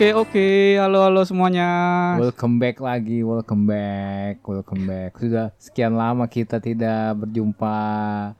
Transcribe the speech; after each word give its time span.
Oke 0.00 0.16
oke, 0.16 0.48
halo 0.80 1.04
halo 1.04 1.20
semuanya. 1.28 1.68
Welcome 2.16 2.56
back 2.56 2.80
lagi, 2.80 3.20
welcome 3.20 3.68
back, 3.68 4.40
welcome 4.48 4.88
back. 4.88 5.12
Sudah 5.20 5.52
sekian 5.60 5.92
lama 5.92 6.24
kita 6.24 6.56
tidak 6.56 7.20
berjumpa. 7.20 7.76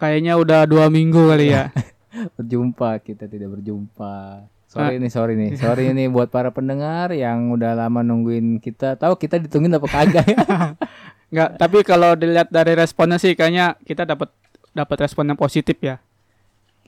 Kayaknya 0.00 0.40
udah 0.40 0.64
dua 0.64 0.88
minggu 0.88 1.20
kali 1.20 1.52
ya. 1.52 1.68
berjumpa, 2.40 3.04
kita 3.04 3.28
tidak 3.28 3.60
berjumpa. 3.60 4.48
Sorry 4.72 4.96
nih, 5.04 5.12
sorry 5.12 5.36
nih, 5.36 5.50
sorry 5.60 5.92
nih 5.92 6.08
buat 6.08 6.32
para 6.32 6.48
pendengar 6.48 7.12
yang 7.12 7.52
udah 7.52 7.76
lama 7.76 8.00
nungguin 8.08 8.56
kita. 8.56 8.96
Tahu 8.96 9.20
kita 9.20 9.36
ditungguin 9.44 9.76
apa 9.76 9.84
kagak 9.84 10.32
ya? 10.32 10.40
Enggak, 11.28 11.60
tapi 11.60 11.84
kalau 11.84 12.16
dilihat 12.16 12.48
dari 12.48 12.72
responnya 12.72 13.20
sih 13.20 13.36
kayaknya 13.36 13.76
kita 13.84 14.08
dapat 14.08 14.32
dapat 14.72 14.96
respon 15.04 15.28
yang 15.28 15.36
positif 15.36 15.76
ya. 15.84 16.00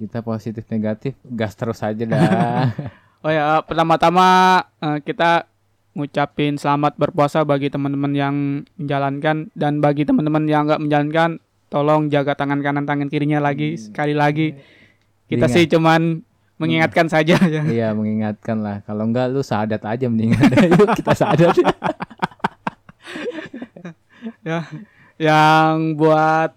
Kita 0.00 0.25
positif 0.25 0.64
negatif, 0.73 1.12
gas 1.28 1.52
terus 1.61 1.84
aja 1.84 2.09
dah. 2.09 2.73
Oh 3.23 3.31
ya, 3.31 3.62
pertama-tama 3.62 4.27
eh, 4.83 4.99
kita 5.07 5.47
ngucapin 5.95 6.59
selamat 6.59 6.99
berpuasa 6.99 7.47
bagi 7.47 7.71
teman-teman 7.71 8.11
yang 8.11 8.35
menjalankan 8.75 9.47
dan 9.55 9.79
bagi 9.79 10.03
teman-teman 10.03 10.43
yang 10.51 10.67
nggak 10.67 10.83
menjalankan, 10.83 11.39
tolong 11.71 12.11
jaga 12.11 12.35
tangan 12.35 12.59
kanan 12.59 12.83
tangan 12.83 13.07
kirinya 13.07 13.39
lagi 13.39 13.79
sekali 13.79 14.11
lagi. 14.11 14.59
Kita 15.31 15.47
Ingat. 15.47 15.55
sih 15.55 15.65
cuman 15.71 16.19
mengingatkan 16.59 17.07
saja 17.07 17.39
ya. 17.47 17.62
Iya 17.62 17.89
mengingatkan 17.95 18.59
lah. 18.59 18.83
Kalau 18.83 19.07
enggak 19.07 19.31
lu 19.31 19.47
sadat 19.47 19.87
aja 19.87 20.11
mendingan. 20.11 20.43
Yuk 20.75 20.91
kita 20.98 21.15
sadat. 21.15 21.55
ya. 24.51 24.67
Yang 25.14 25.77
buat 25.95 26.51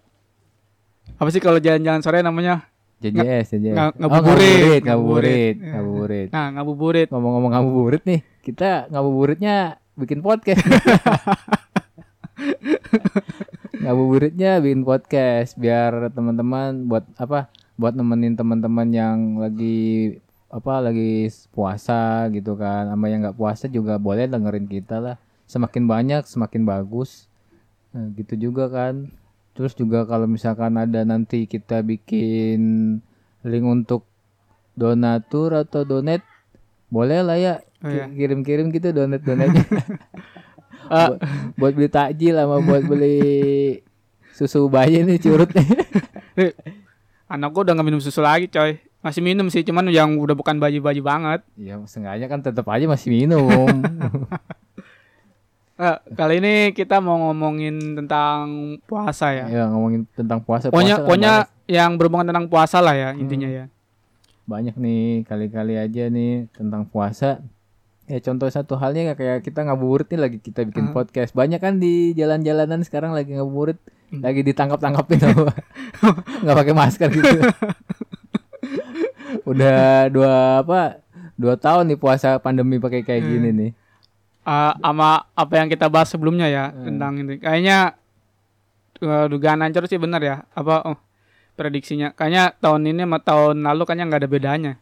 apa 1.16 1.29
sih 1.29 1.41
kalau 1.45 1.61
jalan-jalan 1.61 2.02
sore 2.02 2.25
namanya? 2.25 2.66
JJS, 2.97 3.45
JJS. 3.51 3.75
Nga- 3.75 3.91
Oh, 3.91 3.99
ngabuburit. 3.99 4.81
ngabuburit, 4.81 4.81
ngabuburit, 4.81 4.81
Ngabuburit. 4.81 5.55
ngabuburit. 5.65 6.27
Nah, 6.31 6.47
ngabuburit. 6.51 7.07
Ngomong-ngomong 7.09 7.51
ngabuburit 7.53 8.03
nih, 8.03 8.21
kita 8.41 8.88
ngabuburitnya 8.89 9.55
bikin 9.93 10.19
podcast. 10.19 10.63
ngabuburitnya 13.77 14.59
bikin 14.59 14.81
podcast 14.81 15.55
biar 15.55 16.09
teman-teman 16.09 16.85
buat 16.85 17.05
apa? 17.16 17.47
Buat 17.75 17.93
nemenin 17.93 18.33
teman-teman 18.33 18.88
yang 18.89 19.17
lagi 19.38 20.17
apa 20.47 20.79
lagi 20.79 21.27
puasa 21.51 22.31
gitu 22.31 22.55
kan 22.55 22.88
sama 22.88 23.11
yang 23.11 23.19
nggak 23.19 23.35
puasa 23.35 23.67
juga 23.67 23.99
boleh 23.99 24.23
dengerin 24.23 24.63
kita 24.66 25.03
lah 25.03 25.16
semakin 25.43 25.83
banyak 25.83 26.23
semakin 26.23 26.63
bagus 26.63 27.27
Nah, 27.91 28.11
gitu 28.13 28.35
juga 28.41 28.67
kan 28.67 29.07
terus 29.55 29.71
juga 29.71 30.03
kalau 30.03 30.27
misalkan 30.27 30.75
ada 30.75 31.01
nanti 31.01 31.43
kita 31.43 31.79
bikin 31.79 32.59
link 33.41 33.65
untuk 33.65 34.03
donatur 34.73 35.55
atau 35.57 35.81
donate 35.81 36.23
boleh 36.87 37.21
lah 37.21 37.35
ya 37.35 37.55
Oh, 37.77 37.87
iya. 37.87 38.07
Ki- 38.07 38.17
kirim-kirim 38.17 38.69
gitu 38.69 38.89
donate 38.91 39.21
donatnya 39.21 39.61
Ah. 40.85 41.09
buat, 41.09 41.19
buat 41.55 41.73
beli 41.75 41.87
takjil 41.87 42.33
sama 42.33 42.57
buat 42.59 42.83
beli 42.83 43.17
susu 44.31 44.65
bayi 44.67 45.01
nih 45.01 45.17
curut 45.17 45.49
nih 45.49 45.65
Eh, 46.41 46.51
Anak 47.25 47.49
gua 47.51 47.63
udah 47.63 47.73
nggak 47.73 47.87
minum 47.87 47.97
susu 47.97 48.19
lagi, 48.19 48.45
coy. 48.45 48.77
Masih 48.99 49.17
minum 49.19 49.47
sih, 49.47 49.61
cuman 49.61 49.87
yang 49.87 50.13
udah 50.13 50.33
bukan 50.33 50.57
baju-baju 50.57 51.01
banget. 51.01 51.39
ya 51.55 51.77
sengaja 51.85 52.25
kan 52.25 52.37
tetap 52.39 52.65
aja 52.67 52.85
masih 52.85 53.09
minum 53.09 53.65
Eh, 55.75 55.97
kali 56.09 56.39
ini 56.39 56.53
kita 56.71 56.97
mau 56.97 57.19
ngomongin 57.21 57.75
tentang 57.93 58.47
puasa 58.81 59.27
ya. 59.29 59.43
ya 59.45 59.63
ngomongin 59.67 60.07
tentang 60.09 60.39
puasa 60.39 60.67
Pokoknya, 60.67 60.95
puasa 60.95 60.95
kan 60.95 61.03
pokoknya 61.03 61.33
banyak- 61.35 61.50
yang 61.67 61.91
berhubungan 61.94 62.25
tentang 62.25 62.47
puasa 62.47 62.77
lah 62.79 62.95
ya 62.95 63.09
intinya 63.13 63.44
ya. 63.45 63.66
banyak 64.45 64.72
nih 64.73 65.05
kali-kali 65.23 65.75
aja 65.75 66.07
nih 66.07 66.47
tentang 66.50 66.85
puasa 66.85 67.41
ya 68.05 68.22
contoh 68.22 68.45
satu 68.45 68.77
halnya 68.77 69.13
kayak 69.13 69.41
kita 69.41 69.63
ngabuburit 69.63 70.07
nih 70.07 70.19
lagi 70.22 70.38
kita 70.38 70.63
bikin 70.63 70.85
Ah. 70.85 70.94
podcast 70.94 71.33
banyak 71.33 71.57
kan 71.57 71.75
di 71.75 72.13
jalan-jalanan 72.13 72.79
sekarang 72.79 73.11
lagi 73.11 73.33
ngabuburit 73.33 73.75
Hmm. 74.05 74.21
lagi 74.21 74.45
ditangkap-tangkapin 74.45 75.17
sama 75.19 75.50
nggak 76.45 76.55
pakai 76.55 76.73
masker 76.73 77.09
gitu 77.09 77.39
udah 79.45 80.07
dua 80.07 80.33
apa 80.61 81.01
dua 81.33 81.55
tahun 81.55 81.89
nih 81.89 81.97
puasa 81.97 82.38
pandemi 82.38 82.77
pakai 82.77 83.01
kayak 83.01 83.19
Hmm. 83.19 83.31
gini 83.33 83.50
nih 83.51 83.71
Eh, 84.45 84.73
sama 84.78 85.25
apa 85.33 85.53
yang 85.57 85.67
kita 85.67 85.89
bahas 85.89 86.06
sebelumnya 86.07 86.45
ya 86.45 86.69
Hmm. 86.69 86.85
tentang 86.85 87.17
ini. 87.17 87.41
Kayaknya 87.41 87.97
eh, 88.97 89.25
dugaan 89.25 89.59
ancur 89.59 89.85
sih 89.85 89.97
benar 89.97 90.22
ya. 90.22 90.45
Apa 90.51 90.85
oh, 90.85 90.97
prediksinya? 91.53 92.13
Kayaknya 92.13 92.53
tahun 92.56 92.85
ini 92.85 93.01
sama 93.03 93.19
tahun 93.19 93.56
lalu 93.59 93.81
kayaknya 93.83 94.06
nggak 94.06 94.22
ada 94.22 94.31
bedanya. 94.31 94.73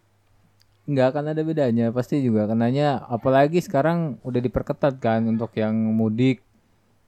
nggak 0.83 1.15
akan 1.15 1.31
ada 1.31 1.41
bedanya 1.41 1.85
pasti 1.89 2.19
juga 2.19 2.43
karenanya 2.43 3.07
apalagi 3.07 3.63
sekarang 3.63 4.19
udah 4.19 4.43
diperketat 4.43 4.99
kan 4.99 5.23
untuk 5.23 5.55
yang 5.55 5.71
mudik 5.71 6.43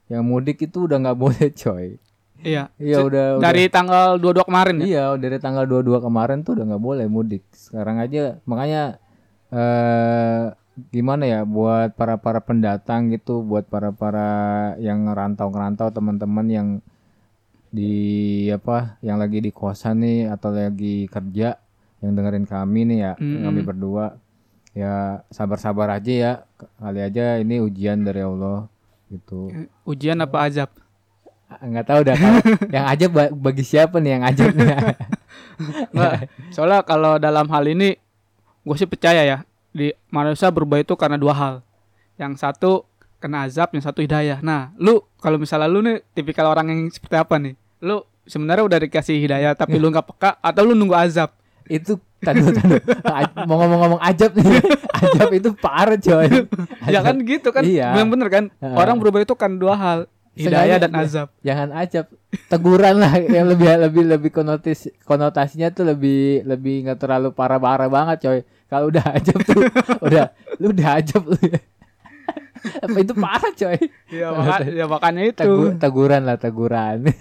yang 0.08 0.24
mudik 0.24 0.64
itu 0.64 0.88
udah 0.88 0.96
nggak 0.96 1.20
boleh 1.28 1.52
coy 1.52 2.00
Iya. 2.40 2.72
iya 2.80 2.98
udah 3.04 3.26
udah 3.36 3.44
Dari 3.44 3.68
tanggal 3.68 4.16
22 4.16 4.48
kemarin 4.48 4.76
ya. 4.80 4.86
Iya, 4.88 5.04
dari 5.20 5.38
tanggal 5.40 5.68
22 5.68 6.00
kemarin 6.00 6.40
tuh 6.40 6.56
udah 6.56 6.66
nggak 6.72 6.84
boleh 6.84 7.06
mudik. 7.12 7.44
Sekarang 7.52 8.00
aja 8.00 8.40
makanya 8.48 8.96
eh 9.52 10.56
gimana 10.92 11.24
ya 11.24 11.40
buat 11.44 11.96
para 11.96 12.20
para 12.20 12.44
pendatang 12.44 13.08
gitu, 13.10 13.40
buat 13.40 13.64
para 13.66 13.96
para 13.96 14.28
yang 14.78 15.08
ngerantau-ngerantau 15.08 15.88
teman-teman 15.90 16.48
yang 16.48 16.68
di 17.72 17.94
apa, 18.52 18.96
yang 19.04 19.20
lagi 19.20 19.44
di 19.44 19.52
kosan 19.52 20.04
nih 20.04 20.32
atau 20.32 20.52
lagi 20.52 21.08
kerja 21.08 21.60
yang 22.00 22.12
dengerin 22.16 22.48
kami 22.48 22.88
nih 22.88 23.00
ya, 23.02 23.14
Mm-mm. 23.20 23.44
kami 23.44 23.62
berdua. 23.64 24.06
Ya 24.76 25.24
sabar-sabar 25.32 25.88
aja 25.88 26.12
ya. 26.12 26.34
Kali 26.76 27.00
aja 27.00 27.40
ini 27.40 27.64
ujian 27.64 28.04
dari 28.04 28.20
Allah 28.20 28.68
gitu. 29.08 29.52
Ujian 29.88 30.20
apa 30.20 30.44
azab? 30.44 30.70
Nggak 31.48 31.88
tahu 31.88 32.02
dah 32.04 32.16
kalau 32.20 32.40
yang 32.76 32.86
aja 32.86 33.06
ba- 33.08 33.32
bagi 33.32 33.64
siapa 33.64 34.04
nih 34.04 34.20
yang. 34.20 34.24
Nggak, 35.96 36.14
soalnya 36.56 36.84
kalau 36.84 37.16
dalam 37.16 37.48
hal 37.48 37.64
ini 37.64 37.96
gue 38.66 38.76
sih 38.76 38.90
percaya 38.90 39.24
ya 39.24 39.38
di 39.76 39.92
manusia 40.08 40.48
berubah 40.48 40.80
itu 40.80 40.96
karena 40.96 41.20
dua 41.20 41.36
hal. 41.36 41.56
Yang 42.16 42.40
satu 42.40 42.88
kena 43.20 43.44
azab, 43.44 43.76
yang 43.76 43.84
satu 43.84 44.00
hidayah. 44.00 44.40
Nah, 44.40 44.72
lu 44.80 45.04
kalau 45.20 45.36
misalnya 45.36 45.68
lu 45.68 45.84
nih 45.84 46.00
tipikal 46.16 46.48
orang 46.48 46.72
yang 46.72 46.88
seperti 46.88 47.20
apa 47.20 47.36
nih? 47.36 47.60
Lu 47.84 48.08
sebenarnya 48.24 48.64
udah 48.64 48.80
dikasih 48.88 49.20
hidayah 49.20 49.52
tapi 49.52 49.76
lu 49.76 49.92
nggak 49.92 50.08
peka 50.16 50.40
atau 50.40 50.64
lu 50.64 50.72
nunggu 50.72 50.96
azab? 50.96 51.36
itu 51.66 51.98
tadu 52.22 52.54
mau 53.50 53.58
ngomong-ngomong 53.62 54.02
ajab 54.02 54.38
nih 54.38 54.62
ajab 55.02 55.30
itu 55.34 55.50
parah 55.58 55.98
coy 55.98 56.30
ya 56.86 57.00
kan 57.02 57.16
gitu 57.26 57.50
kan? 57.50 57.66
Iya. 57.66 57.98
Memang 57.98 58.10
bener 58.18 58.30
kan? 58.30 58.44
Orang 58.62 59.02
berubah 59.02 59.26
itu 59.26 59.34
kan 59.34 59.58
dua 59.58 59.74
hal, 59.74 60.00
hidayah 60.38 60.78
dan 60.78 60.92
azab. 60.94 61.28
jangan 61.40 61.72
ajab 61.74 62.06
teguran 62.46 62.96
lah 62.96 63.14
yang 63.34 63.48
lebih 63.48 63.68
lebih 63.80 64.04
lebih 64.06 64.30
konotis 64.30 64.88
konotasinya 65.02 65.70
tuh 65.70 65.86
lebih 65.86 66.44
lebih 66.44 66.86
nggak 66.86 67.00
terlalu 67.00 67.32
parah-parah 67.32 67.88
banget 67.88 68.18
coy 68.22 68.40
kalau 68.66 68.88
udah 68.88 69.06
ajab 69.14 69.40
tuh 69.42 69.64
udah 70.06 70.30
lu 70.58 70.70
udah 70.70 70.90
ajab 70.96 71.24
lu 71.24 71.38
Apa 72.66 72.98
itu 72.98 73.14
parah 73.14 73.52
coy 73.52 73.78
Ya, 74.10 74.28
maka- 74.30 74.66
ya 74.66 74.86
makanya 74.86 75.22
itu. 75.24 75.38
Tegu- 75.38 75.78
teguran 75.78 76.22
lah 76.22 76.36
teguran 76.36 77.06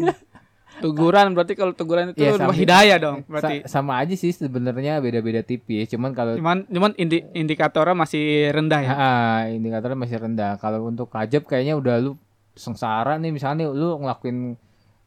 Teguran 0.75 1.31
berarti 1.31 1.55
kalau 1.55 1.71
teguran 1.71 2.11
itu 2.11 2.19
Iya, 2.19 2.35
dua 2.35 2.41
sama- 2.41 2.57
hidayah 2.57 2.97
dong 2.99 3.19
Sa- 3.21 3.29
berarti. 3.29 3.57
sama 3.65 3.93
aja 3.97 4.15
sih 4.15 4.33
sebenarnya 4.33 4.99
beda-beda 4.99 5.41
tipis 5.41 5.87
cuman 5.87 6.11
kalau 6.11 6.35
Cuman 6.35 6.67
cuman 6.67 6.91
indi- 6.97 7.23
indikatornya 7.31 7.95
masih 7.95 8.25
rendah 8.51 8.81
ya. 8.81 8.91
Ah, 8.91 9.41
indikatornya 9.49 9.95
masih 9.97 10.19
rendah. 10.19 10.59
Kalau 10.59 10.83
untuk 10.83 11.15
ajab 11.15 11.45
kayaknya 11.45 11.75
udah 11.75 11.95
lu 12.01 12.19
sengsara 12.55 13.19
nih 13.19 13.31
misalnya 13.31 13.67
nih, 13.67 13.69
lu 13.71 13.99
ngelakuin 13.99 14.55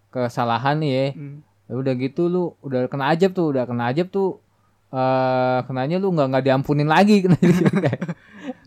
kesalahan 0.08 0.78
nih 0.78 0.92
ya. 0.92 1.06
Hmm. 1.14 1.38
Ya 1.68 1.74
Udah 1.76 1.94
gitu 1.96 2.28
lu 2.28 2.56
udah 2.62 2.88
kena 2.88 3.12
ajab 3.12 3.32
tuh, 3.32 3.52
udah 3.52 3.64
kena 3.64 3.92
ajab 3.92 4.08
tuh 4.08 4.40
eh 4.88 5.60
kenanya 5.68 6.00
lu 6.00 6.16
nggak 6.16 6.28
nggak 6.32 6.46
diampunin 6.46 6.88
lagi 6.88 7.20
kena 7.24 7.36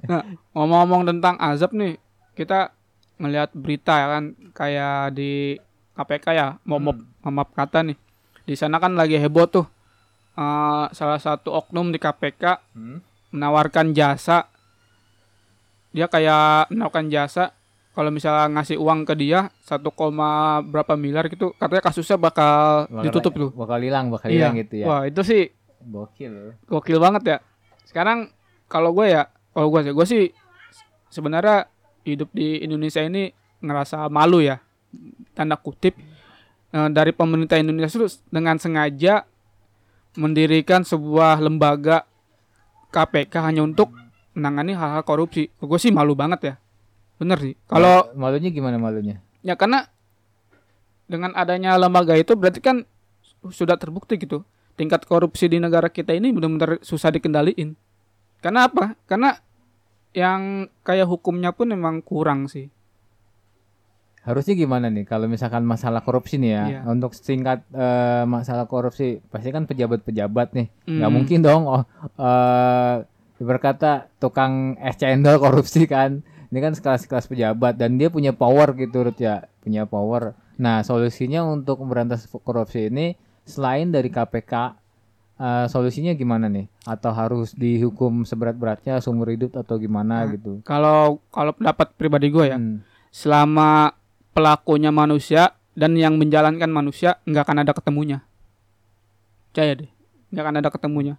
Nah, 0.05 0.21
ngomong-ngomong 0.53 1.09
tentang 1.09 1.41
azab 1.41 1.73
nih, 1.73 1.97
kita 2.35 2.77
ngelihat 3.17 3.53
berita 3.53 3.97
ya 3.97 4.06
kan 4.11 4.25
kayak 4.53 5.17
di 5.17 5.56
KPK 5.93 6.26
ya, 6.31 6.47
mau 6.62 6.76
Hmm. 6.76 7.05
maaf 7.23 7.53
kata 7.53 7.85
nih. 7.85 7.97
Di 8.44 8.53
sana 8.53 8.76
kan 8.76 8.93
lagi 8.93 9.17
heboh 9.17 9.47
tuh. 9.47 9.67
eh, 10.31 10.87
salah 10.91 11.21
satu 11.21 11.53
oknum 11.53 11.88
di 11.88 11.97
KPK 11.97 12.44
Hmm. 12.73 13.00
menawarkan 13.31 13.93
jasa. 13.93 14.49
Dia 15.91 16.06
kayak 16.06 16.71
menawarkan 16.71 17.09
jasa 17.09 17.53
kalau 17.91 18.11
misalnya 18.15 18.47
ngasih 18.55 18.79
uang 18.79 19.03
ke 19.03 19.15
dia 19.19 19.51
1, 19.67 19.83
koma 19.91 20.63
berapa 20.63 20.95
miliar 20.95 21.27
gitu, 21.27 21.51
katanya 21.59 21.83
kasusnya 21.83 22.17
bakal 22.17 22.87
ditutup 23.03 23.33
tuh. 23.35 23.51
Bakal 23.51 23.79
hilang, 23.83 24.09
bakal 24.09 24.31
Iya. 24.31 24.51
hilang 24.51 24.55
gitu 24.63 24.75
ya. 24.79 24.87
Wah, 24.87 25.03
itu 25.05 25.21
sih 25.27 25.43
Gokil. 25.81 26.55
gokil 26.69 26.99
banget 27.01 27.23
ya. 27.27 27.39
Sekarang 27.83 28.31
kalau 28.71 28.95
gue 28.95 29.11
ya, 29.11 29.27
kalau 29.51 29.75
gue 29.75 29.81
sih, 29.83 29.93
gue 29.93 30.07
sih 30.07 30.23
sebenarnya 31.09 31.67
hidup 32.07 32.31
di 32.31 32.63
Indonesia 32.63 33.03
ini 33.03 33.35
ngerasa 33.59 34.07
malu 34.07 34.39
ya, 34.39 34.63
tanda 35.35 35.59
kutip 35.59 35.99
eh, 36.71 36.89
dari 36.95 37.11
pemerintah 37.11 37.59
Indonesia 37.59 37.91
itu 37.91 38.07
dengan 38.31 38.55
sengaja 38.57 39.27
mendirikan 40.15 40.83
sebuah 40.83 41.39
lembaga 41.39 42.07
KPK 42.91 43.35
hanya 43.43 43.63
untuk 43.63 43.91
menangani 44.35 44.75
hal-hal 44.75 45.03
korupsi. 45.03 45.51
Gue 45.57 45.79
sih 45.79 45.91
malu 45.91 46.15
banget 46.15 46.41
ya. 46.43 46.55
Bener 47.21 47.37
sih. 47.39 47.55
Kalau 47.69 48.09
malunya 48.17 48.49
gimana 48.49 48.81
malunya? 48.81 49.21
ya 49.41 49.57
karena 49.57 49.89
dengan 51.09 51.33
adanya 51.33 51.73
lembaga 51.81 52.13
itu 52.13 52.37
berarti 52.37 52.61
kan 52.61 52.85
sudah 53.45 53.77
terbukti 53.77 54.17
gitu. 54.17 54.45
Tingkat 54.77 55.05
korupsi 55.05 55.49
di 55.49 55.61
negara 55.61 55.93
kita 55.93 56.17
ini 56.17 56.33
benar-benar 56.33 56.81
susah 56.81 57.13
dikendaliin. 57.13 57.77
Karena 58.41 58.69
apa? 58.69 58.97
Karena 59.05 59.37
yang 60.17 60.73
kayak 60.81 61.05
hukumnya 61.07 61.53
pun 61.53 61.69
memang 61.69 62.01
kurang 62.01 62.49
sih. 62.49 62.73
Harusnya 64.21 64.53
gimana 64.53 64.93
nih 64.93 65.09
kalau 65.09 65.29
misalkan 65.29 65.65
masalah 65.65 66.05
korupsi 66.05 66.37
nih 66.41 66.53
ya. 66.53 66.65
Iya. 66.69 66.81
Untuk 66.89 67.13
singkat 67.17 67.65
eh, 67.73 68.25
masalah 68.25 68.65
korupsi 68.69 69.21
pasti 69.33 69.49
kan 69.53 69.65
pejabat-pejabat 69.69 70.57
nih. 70.57 70.69
nggak 70.85 71.09
Hmm. 71.09 71.17
mungkin 71.17 71.39
dong 71.45 71.63
oh 71.69 71.83
eh 72.21 73.05
berkata 73.41 74.13
tukang 74.21 74.77
es 74.81 74.97
cendol 75.01 75.41
korupsi 75.41 75.85
kan. 75.89 76.25
Ini 76.50 76.58
kan 76.58 76.75
sekelas-kelas 76.75 77.31
pejabat 77.31 77.79
dan 77.79 77.94
dia 77.94 78.11
punya 78.11 78.35
power 78.35 78.75
gitu 78.75 79.06
Rut 79.06 79.19
ya, 79.19 79.47
punya 79.62 79.87
power. 79.87 80.35
Nah, 80.58 80.82
solusinya 80.82 81.47
untuk 81.47 81.79
memberantas 81.79 82.26
korupsi 82.26 82.91
ini 82.91 83.14
selain 83.47 83.88
dari 83.88 84.11
KPK 84.11 84.75
eh, 85.41 85.67
solusinya 85.70 86.12
gimana 86.12 86.50
nih? 86.50 86.67
Atau 86.85 87.14
harus 87.14 87.55
dihukum 87.55 88.26
seberat-beratnya 88.26 89.00
seumur 89.00 89.31
hidup 89.31 89.56
atau 89.56 89.79
gimana 89.79 90.26
Nah, 90.26 90.35
gitu? 90.35 90.61
Kalau 90.67 91.23
kalau 91.31 91.55
pendapat 91.55 91.94
pribadi 91.97 92.29
gue 92.29 92.44
ya, 92.50 92.58
Hmm. 92.58 92.82
selama 93.08 93.94
pelakunya 94.37 94.91
manusia 94.91 95.55
dan 95.73 95.97
yang 95.97 96.19
menjalankan 96.20 96.69
manusia 96.69 97.17
nggak 97.25 97.47
akan 97.47 97.58
ada 97.62 97.73
ketemunya. 97.73 98.19
Percaya 99.50 99.73
deh, 99.81 99.91
nggak 100.31 100.44
akan 100.44 100.56
ada 100.61 100.70
ketemunya. 100.70 101.14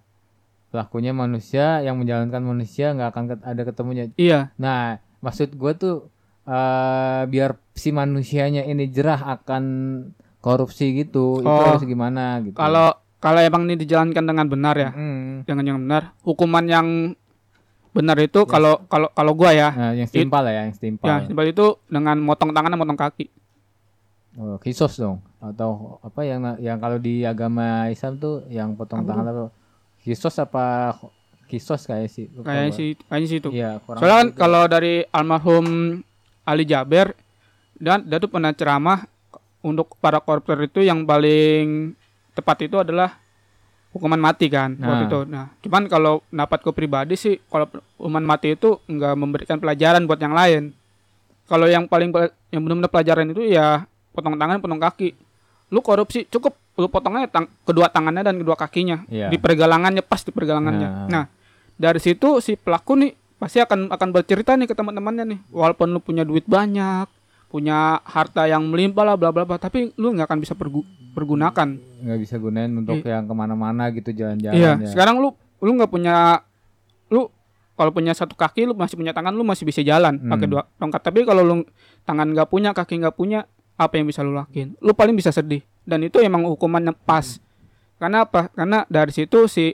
Pelakunya 0.72 1.12
manusia 1.12 1.84
yang 1.84 2.00
menjalankan 2.00 2.40
manusia 2.40 2.96
nggak 2.96 3.10
akan 3.12 3.24
ada 3.44 3.62
ketemunya. 3.66 4.08
Iya, 4.16 4.56
Nah, 4.56 5.04
maksud 5.22 5.54
gue 5.54 5.72
tuh 5.74 5.96
eh 6.44 7.22
biar 7.24 7.54
si 7.72 7.90
manusianya 7.90 8.62
ini 8.64 8.86
jerah 8.88 9.38
akan 9.38 9.64
korupsi 10.38 10.98
gitu, 10.98 11.40
itu 11.40 11.48
Oh. 11.48 11.66
harus 11.68 11.86
gimana 11.86 12.42
gitu. 12.42 12.58
kalau 12.58 12.92
kalau 13.18 13.38
emang 13.38 13.64
ini 13.64 13.78
dijalankan 13.78 14.26
dengan 14.26 14.46
benar 14.46 14.74
ya, 14.76 14.90
Hmm. 14.90 15.46
dengan 15.46 15.64
yang 15.64 15.78
benar, 15.80 16.18
hukuman 16.22 16.66
yang 16.66 16.88
benar 17.92 18.18
itu 18.18 18.42
kalau 18.46 18.82
kalau 18.88 19.12
kalau 19.12 19.32
gua 19.32 19.54
ya, 19.54 19.70
Nah, 19.70 19.92
yang 19.94 20.10
setimpal 20.10 20.42
ya, 20.44 20.66
yang 20.66 20.74
setimpal. 20.74 21.06
ya 21.06 21.16
simpel 21.24 21.46
itu 21.46 21.66
dengan 21.86 22.18
motong 22.18 22.50
tangan 22.50 22.74
dan 22.74 22.80
motong 22.80 22.98
kaki. 22.98 23.30
Oh, 24.34 24.56
kisos 24.58 24.96
dong 24.96 25.20
atau 25.38 26.00
apa 26.00 26.24
yang 26.24 26.42
yang 26.58 26.80
kalau 26.80 26.98
di 26.98 27.22
agama 27.22 27.86
Islam 27.86 28.16
tuh 28.16 28.48
yang 28.48 28.74
potong 28.74 29.04
Apa 29.04 29.10
tangan 29.12 29.26
apa? 29.28 29.46
Kisos 30.00 30.34
apa 30.36 30.96
kisos 31.52 31.84
kayak 31.84 32.08
sih? 32.08 32.32
Kayaknya 32.32 32.48
gua. 32.66 32.78
sih, 32.78 32.88
kayaknya 32.98 33.28
sih 33.28 33.38
itu. 33.38 33.50
Kurang 33.52 34.00
Soalnya 34.00 34.18
kan 34.18 34.28
kalau 34.34 34.64
dari 34.66 34.94
almarhum 35.06 35.66
Ali 36.42 36.64
Jaber 36.64 37.12
dan 37.76 38.02
dia 38.02 38.18
tuh 38.18 38.28
pernah 38.28 38.50
ceramah 38.50 39.04
untuk 39.60 39.94
para 39.98 40.18
koruptor 40.18 40.56
itu 40.60 40.80
yang 40.80 41.04
paling 41.04 41.92
tepat 42.32 42.64
itu 42.64 42.80
adalah 42.80 43.20
hukuman 43.92 44.18
mati 44.18 44.48
kan 44.48 44.74
Nah. 44.74 44.88
waktu 44.88 45.04
itu. 45.06 45.20
Nah, 45.28 45.46
cuman 45.60 45.84
kalau 45.86 46.24
pendapatku 46.26 46.72
pribadi 46.72 47.14
sih 47.14 47.36
kalau 47.46 47.68
hukuman 47.96 48.24
mati 48.24 48.56
itu 48.56 48.80
nggak 48.82 49.14
memberikan 49.14 49.58
pelajaran 49.58 50.02
buat 50.04 50.18
yang 50.18 50.32
lain. 50.32 50.72
Kalau 51.44 51.68
yang 51.68 51.84
paling 51.86 52.10
yang 52.48 52.62
benar-benar 52.62 52.88
pelajaran 52.88 53.28
itu 53.28 53.44
ya 53.46 53.84
potong 54.10 54.34
tangan, 54.34 54.58
potong 54.58 54.80
kaki. 54.80 55.12
Lu 55.68 55.80
korupsi 55.80 56.24
cukup 56.26 56.56
lu 56.74 56.88
potongnya 56.88 57.28
tang- 57.28 57.52
kedua 57.62 57.86
tangannya 57.86 58.24
dan 58.24 58.36
kedua 58.38 58.56
kakinya 58.56 59.04
Iya. 59.06 59.28
di 59.28 59.36
pergelangannya 59.36 60.00
pas 60.00 60.24
di 60.24 60.32
pergelangannya. 60.32 60.88
Nah. 60.88 61.08
Nah, 61.12 61.24
dari 61.82 61.98
situ 61.98 62.38
si 62.38 62.54
pelaku 62.54 62.94
nih 62.96 63.12
pasti 63.36 63.58
akan 63.58 63.90
akan 63.90 64.10
bercerita 64.12 64.54
nih 64.54 64.70
ke 64.70 64.76
teman-temannya 64.76 65.26
nih. 65.28 65.40
Walaupun 65.50 65.90
lu 65.90 65.98
punya 65.98 66.22
duit 66.22 66.46
banyak 66.46 67.10
punya 67.50 68.00
harta 68.06 68.46
yang 68.46 68.64
melimpah 68.64 69.04
lah 69.04 69.16
bla 69.18 69.28
bla 69.28 69.44
bla 69.44 69.58
tapi 69.58 69.92
lu 69.98 70.14
nggak 70.14 70.24
akan 70.24 70.40
bisa 70.40 70.54
pergu- 70.54 70.86
pergunakan. 71.12 71.68
Nggak 72.00 72.20
bisa 72.22 72.36
gunain 72.38 72.72
untuk 72.72 73.02
yang 73.02 73.26
ke 73.26 73.34
mana-mana 73.34 73.90
gitu 73.90 74.08
jalan-jalan 74.10 74.56
iya 74.56 74.72
ya. 74.78 74.88
sekarang 74.88 75.20
lu 75.20 75.34
lu 75.60 75.76
nggak 75.76 75.90
punya 75.90 76.40
lu 77.10 77.28
kalau 77.74 77.92
punya 77.92 78.14
satu 78.14 78.34
kaki 78.34 78.64
lu 78.64 78.74
masih 78.74 78.96
punya 78.96 79.12
tangan 79.12 79.34
lu 79.34 79.42
masih 79.42 79.66
bisa 79.66 79.82
jalan 79.82 80.16
Hmm. 80.16 80.30
pakai 80.30 80.48
dua 80.48 80.64
tongkat. 80.78 81.02
Tapi 81.02 81.26
kalau 81.26 81.42
lu 81.42 81.56
tangan 82.04 82.30
nggak 82.30 82.48
punya 82.48 82.72
kaki 82.72 83.02
nggak 83.02 83.18
punya 83.18 83.44
apa 83.76 83.98
yang 83.98 84.06
bisa 84.06 84.22
lu 84.22 84.32
lakuin? 84.32 84.78
Lu 84.78 84.94
paling 84.94 85.12
bisa 85.12 85.34
sedih. 85.34 85.60
Dan 85.82 86.06
itu 86.06 86.22
emang 86.22 86.46
hukumannya 86.46 86.94
pas. 86.96 87.42
Karena 87.98 88.24
apa? 88.24 88.48
Karena 88.50 88.86
dari 88.86 89.10
situ 89.10 89.50
si 89.50 89.74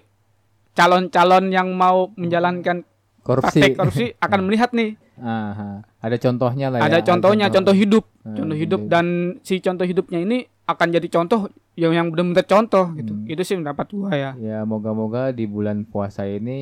calon-calon 0.77 1.49
yang 1.49 1.73
mau 1.73 2.13
menjalankan 2.13 2.85
korupsi. 3.19 3.57
praktek 3.57 3.73
korupsi 3.75 4.05
akan 4.23 4.39
melihat 4.43 4.71
nih 4.71 4.93
Aha. 5.17 5.81
Ada 5.97 6.21
contohnya 6.21 6.69
lah 6.69 6.77
ya. 6.77 6.83
ada 6.85 6.99
contohnya 7.01 7.49
contoh 7.49 7.73
hidup 7.73 8.05
Nah, 8.21 8.35
contoh 8.35 8.53
hidup 8.55 8.81
dan 8.85 9.05
si 9.41 9.57
contoh 9.57 9.81
hidupnya 9.83 10.19
ini 10.19 10.37
akan 10.63 10.87
jadi 10.91 11.07
contoh 11.09 11.47
yang 11.73 11.89
yang 11.91 12.07
benar-benar 12.07 12.45
contoh 12.45 12.91
gitu 12.93 13.13
Hmm. 13.15 13.25
itu 13.25 13.41
sih 13.41 13.55
pendapat 13.55 13.87
gua 13.89 14.11
ya 14.11 14.31
Ya 14.37 14.59
moga-moga 14.61 15.31
di 15.31 15.45
bulan 15.45 15.83
puasa 15.83 16.21
ini 16.23 16.59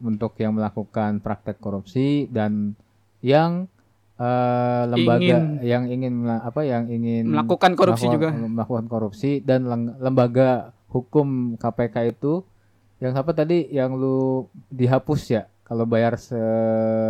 untuk 0.00 0.34
yang 0.34 0.52
melakukan 0.52 1.20
praktek 1.20 1.56
korupsi 1.56 2.26
dan 2.26 2.74
yang 3.20 3.70
eh, 4.14 4.82
lembaga 4.84 5.22
Ingin. 5.22 5.44
yang 5.62 5.84
ingin 5.86 6.14
apa 6.26 6.60
yang 6.62 6.86
ingin 6.86 7.28
melakukan 7.28 7.74
korupsi 7.74 8.06
melakukan- 8.06 8.34
juga 8.34 8.50
melakukan 8.50 8.86
korupsi 8.86 9.30
dan 9.40 9.66
lembaga 9.96 10.50
hukum 10.88 11.54
KPK 11.54 11.96
itu 12.10 12.42
yang 13.02 13.12
apa 13.12 13.32
tadi? 13.32 13.66
Yang 13.68 13.90
lu 13.92 14.18
dihapus 14.70 15.22
ya? 15.28 15.42
Kalau 15.62 15.82
bayar 15.84 16.14
se 16.14 16.36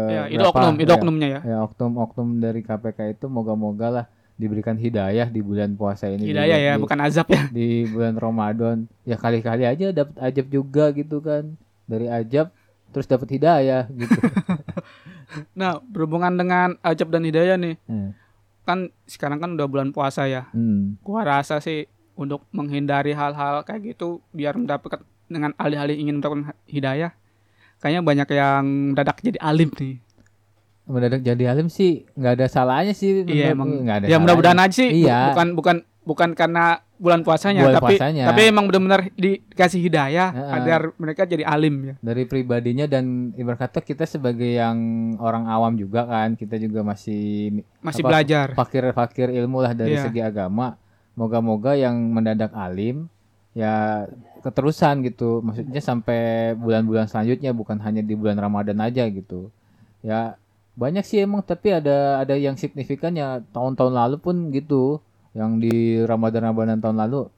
ya 0.09 0.31
itu 0.31 0.41
oknum 0.41 0.79
itu 0.79 0.87
ya, 0.87 0.97
oknumnya 0.97 1.29
ya. 1.29 1.41
Ya 1.45 1.59
oknum-oknum 1.61 2.39
dari 2.39 2.63
KPK 2.63 3.13
itu 3.13 3.27
moga-moga 3.27 3.89
lah 3.91 4.07
diberikan 4.33 4.75
hidayah 4.75 5.27
di 5.27 5.39
bulan 5.39 5.75
puasa 5.75 6.07
ini 6.07 6.25
di- 6.25 6.31
hidayah 6.31 6.59
ya 6.59 6.73
di- 6.75 6.81
bukan 6.81 6.99
azab 7.01 7.27
ya. 7.27 7.43
di 7.51 7.85
bulan 7.85 8.15
Ramadan. 8.17 8.87
Ya 9.03 9.19
kali-kali 9.19 9.67
aja 9.67 9.91
dapat 9.93 10.15
ajab 10.17 10.47
juga 10.49 10.85
gitu 10.93 11.19
kan. 11.19 11.53
Dari 11.85 12.07
ajab 12.07 12.55
terus 12.89 13.05
dapat 13.05 13.29
hidayah 13.31 13.85
gitu. 13.91 14.19
Nah 15.53 15.81
berhubungan 15.83 16.33
dengan 16.35 16.77
azab 16.81 17.09
dan 17.09 17.25
hidayah 17.25 17.57
nih. 17.57 17.77
Hmm. 17.85 18.13
kan 18.63 18.79
sekarang 19.11 19.43
kan 19.43 19.51
udah 19.53 19.67
bulan 19.67 19.91
puasa 19.91 20.31
ya. 20.31 20.47
Hmm. 20.55 20.95
gua 21.03 21.27
rasa 21.27 21.59
sih 21.59 21.91
untuk 22.15 22.47
menghindari 22.55 23.11
hal-hal 23.11 23.67
kayak 23.67 23.97
gitu 23.97 24.23
biar 24.31 24.55
mendapatkan 24.55 25.03
dengan 25.33 25.51
alih-alih 25.57 25.97
ingin 25.97 26.19
mendapatkan 26.19 26.53
hidayah 26.65 27.11
kayaknya 27.79 28.01
banyak 28.01 28.29
yang 28.31 28.63
mendadak 28.91 29.19
jadi 29.19 29.39
alim 29.41 29.73
nih 29.73 29.97
mendadak 30.85 31.21
jadi 31.21 31.45
alim 31.49 31.67
sih 31.67 32.05
nggak 32.13 32.33
ada 32.37 32.47
salahnya 32.47 32.93
sih 32.93 33.23
Iya 33.23 33.53
emang. 33.53 33.83
nggak 33.83 33.97
ada 33.97 34.07
ya 34.07 34.17
mudah-mudahan 34.19 34.61
aja 34.61 34.75
sih. 34.77 34.91
Iya. 35.01 35.31
Bukan 35.31 35.49
bukan 35.55 35.77
bukan 36.03 36.29
karena 36.35 36.83
bulan 36.99 37.23
puasanya, 37.23 37.63
Bulan 37.63 37.77
tapi 37.77 37.95
puasanya. 37.95 38.25
tapi 38.27 38.41
emang 38.45 38.67
benar-benar 38.67 39.11
dikasih 39.13 39.79
hidayah 39.81 40.29
Heeh. 40.31 40.51
agar 40.53 40.81
mereka 40.97 41.23
jadi 41.25 41.43
alim 41.43 41.75
ya. 41.85 41.95
dari 41.99 42.23
pribadinya 42.25 42.87
dan 42.87 43.31
ibarat 43.33 43.59
kata 43.61 43.79
kita 43.81 44.05
sebagai 44.05 44.47
yang 44.49 44.79
orang 45.17 45.47
awam 45.47 45.75
juga 45.75 46.03
kan 46.05 46.35
kita 46.35 46.59
juga 46.59 46.83
masih 46.83 47.63
Masih 47.79 48.03
Apa, 48.03 48.09
belajar. 48.09 48.47
fakir-fakir 48.53 49.31
ilmu 49.33 49.59
lah 49.61 49.73
dari 49.73 49.95
Iya. 49.95 50.03
segi 50.05 50.21
agama 50.21 50.79
moga-moga 51.13 51.75
yang 51.75 51.95
mendadak 52.09 52.51
alim 52.53 53.07
ya 53.53 54.07
keterusan 54.41 55.05
gitu 55.05 55.39
maksudnya 55.41 55.79
sampai 55.79 56.53
bulan-bulan 56.57 57.07
selanjutnya 57.07 57.53
bukan 57.53 57.79
hanya 57.79 58.01
di 58.01 58.17
bulan 58.17 58.35
Ramadan 58.35 58.81
aja 58.81 59.05
gitu 59.07 59.53
ya 60.01 60.35
banyak 60.73 61.05
sih 61.05 61.21
emang 61.21 61.45
tapi 61.45 61.69
ada 61.71 62.19
ada 62.19 62.33
yang 62.33 62.57
signifikan 62.57 63.13
ya 63.13 63.45
tahun-tahun 63.53 63.93
lalu 63.93 64.17
pun 64.19 64.37
gitu 64.51 64.99
yang 65.33 65.61
di 65.61 66.01
Ramadan 66.03 66.49
Ramadan 66.49 66.81
tahun 66.81 66.97
lalu 66.97 67.29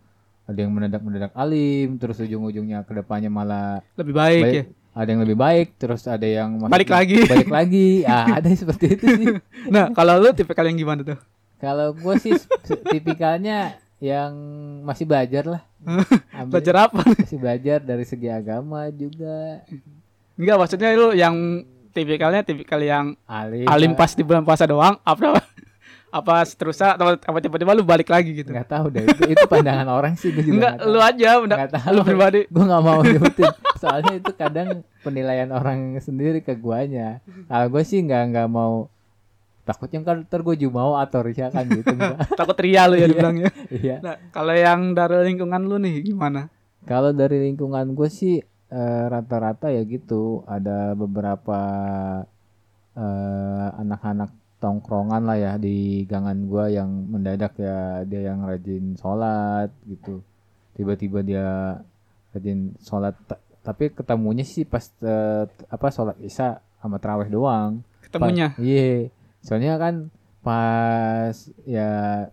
ada 0.45 0.59
yang 0.61 0.71
mendadak 0.71 1.03
mendadak 1.03 1.33
alim 1.35 1.99
terus 1.99 2.21
ujung-ujungnya 2.21 2.85
ke 2.85 2.93
depannya 2.95 3.29
malah 3.29 3.81
Lebih 3.97 4.15
baik, 4.15 4.43
baik, 4.45 4.55
ya. 4.55 4.65
ada 4.95 5.09
yang 5.11 5.21
lebih 5.27 5.39
baik 5.41 5.67
terus 5.77 6.07
ada 6.07 6.25
yang 6.25 6.63
Balik 6.69 6.89
lagi. 6.89 7.17
balik 7.33 7.51
lagi 7.51 7.89
ah 8.07 8.39
ada 8.39 8.47
yang 8.47 8.61
seperti 8.61 8.87
itu 8.95 9.05
sih 9.19 9.27
Nah, 9.75 9.91
kalau 9.91 10.21
lu 10.21 10.31
tipe 10.31 10.55
kalian 10.55 10.79
gimana 10.79 11.03
tuh? 11.03 11.19
kalau 11.59 11.91
gue 11.91 12.15
sih 12.21 12.37
tipikalnya 12.93 13.73
yang 14.05 14.33
masih 14.85 15.09
belajar 15.09 15.45
lah. 15.49 15.63
Belajar 16.53 16.89
apa? 16.89 17.01
Masih 17.17 17.41
belajar 17.41 17.79
dari 17.81 18.05
segi 18.05 18.29
agama 18.29 18.85
juga. 18.93 19.65
Enggak, 20.37 20.57
maksudnya 20.61 20.89
lu 20.93 21.17
yang 21.17 21.35
tipikalnya 21.95 22.43
tipikal 22.43 22.83
yang 22.83 23.15
Alim. 23.25 23.71
alim 23.71 23.93
pas 23.95 24.11
di 24.13 24.21
bulan 24.21 24.43
puasa 24.43 24.67
doang 24.67 24.99
apa 25.07 25.39
apa 26.11 26.35
seterusnya 26.43 26.95
atau 26.99 27.15
apa 27.15 27.39
tiba-tiba 27.39 27.75
lu 27.75 27.83
balik 27.83 28.07
lagi 28.07 28.35
gitu. 28.35 28.51
Nggak 28.55 28.71
tahu 28.71 28.87
deh. 28.91 29.03
Itu, 29.03 29.23
itu 29.35 29.45
pandangan 29.47 29.87
orang 29.91 30.15
sih 30.15 30.31
gue 30.31 30.47
juga. 30.47 30.55
Enggak, 30.55 30.73
nggak 30.79 30.91
lu 30.91 30.99
aja 31.03 31.29
Nggak 31.43 31.71
tahu. 31.75 31.91
lu 31.91 32.01
pribadi. 32.07 32.41
Gue 32.47 32.65
nggak 32.67 32.83
mau 32.83 33.01
nyebutin. 33.03 33.51
Soalnya 33.83 34.13
itu 34.23 34.31
kadang 34.35 34.69
penilaian 35.03 35.51
orang 35.51 35.99
sendiri 35.99 36.39
ke 36.39 36.55
guanya. 36.55 37.19
Kalau 37.51 37.67
gue 37.67 37.83
sih 37.83 37.99
nggak 37.99 38.23
nggak 38.31 38.49
mau. 38.51 38.87
Takutnya 39.65 39.99
kan 40.01 40.17
ntar 40.23 40.41
gue 40.41 40.57
jumawa 40.59 41.01
atau 41.01 41.21
risya 41.21 41.49
kan 41.49 41.65
gitu. 41.67 41.93
Takut 42.39 42.57
ria 42.59 42.85
lu 42.85 42.95
ya 42.95 43.01
Iya. 43.01 43.09
dibilangnya. 43.09 43.51
Iya. 43.69 43.97
Nah, 43.99 44.15
kalau 44.29 44.53
yang 44.53 44.93
dari 44.93 45.25
lingkungan 45.27 45.63
lu 45.63 45.77
nih 45.79 46.05
gimana? 46.05 46.53
Kalau 46.85 47.11
dari 47.11 47.49
lingkungan 47.49 47.93
gue 47.93 48.09
sih 48.09 48.39
eh, 48.67 49.05
rata-rata 49.07 49.69
ya 49.69 49.81
gitu 49.83 50.45
ada 50.45 50.93
beberapa 50.93 51.59
eh, 52.95 53.69
anak-anak 53.75 54.31
tongkrongan 54.57 55.23
lah 55.23 55.37
ya 55.37 55.53
di 55.57 55.77
gangan 56.05 56.45
gua 56.45 56.69
yang 56.69 56.89
mendadak 56.89 57.53
ya 57.59 58.01
dia 58.03 58.33
yang 58.33 58.43
rajin 58.43 58.97
sholat 58.97 59.69
gitu 59.85 60.25
tiba-tiba 60.73 61.21
dia 61.21 61.77
rajin 62.33 62.73
sholat 62.81 63.13
Ta- 63.25 63.37
tapi 63.61 63.89
ketemunya 63.91 64.41
sih 64.43 64.65
pas 64.65 64.89
eh, 65.01 65.45
apa 65.67 65.87
sholat 65.89 66.17
isya 66.19 66.59
sama 66.81 66.97
terawih 66.97 67.29
doang 67.29 67.81
Ketemunya. 68.05 68.53
Iya. 68.57 69.09
Soalnya 69.45 69.77
kan 69.77 70.09
pas 70.41 71.37
ya 71.65 71.89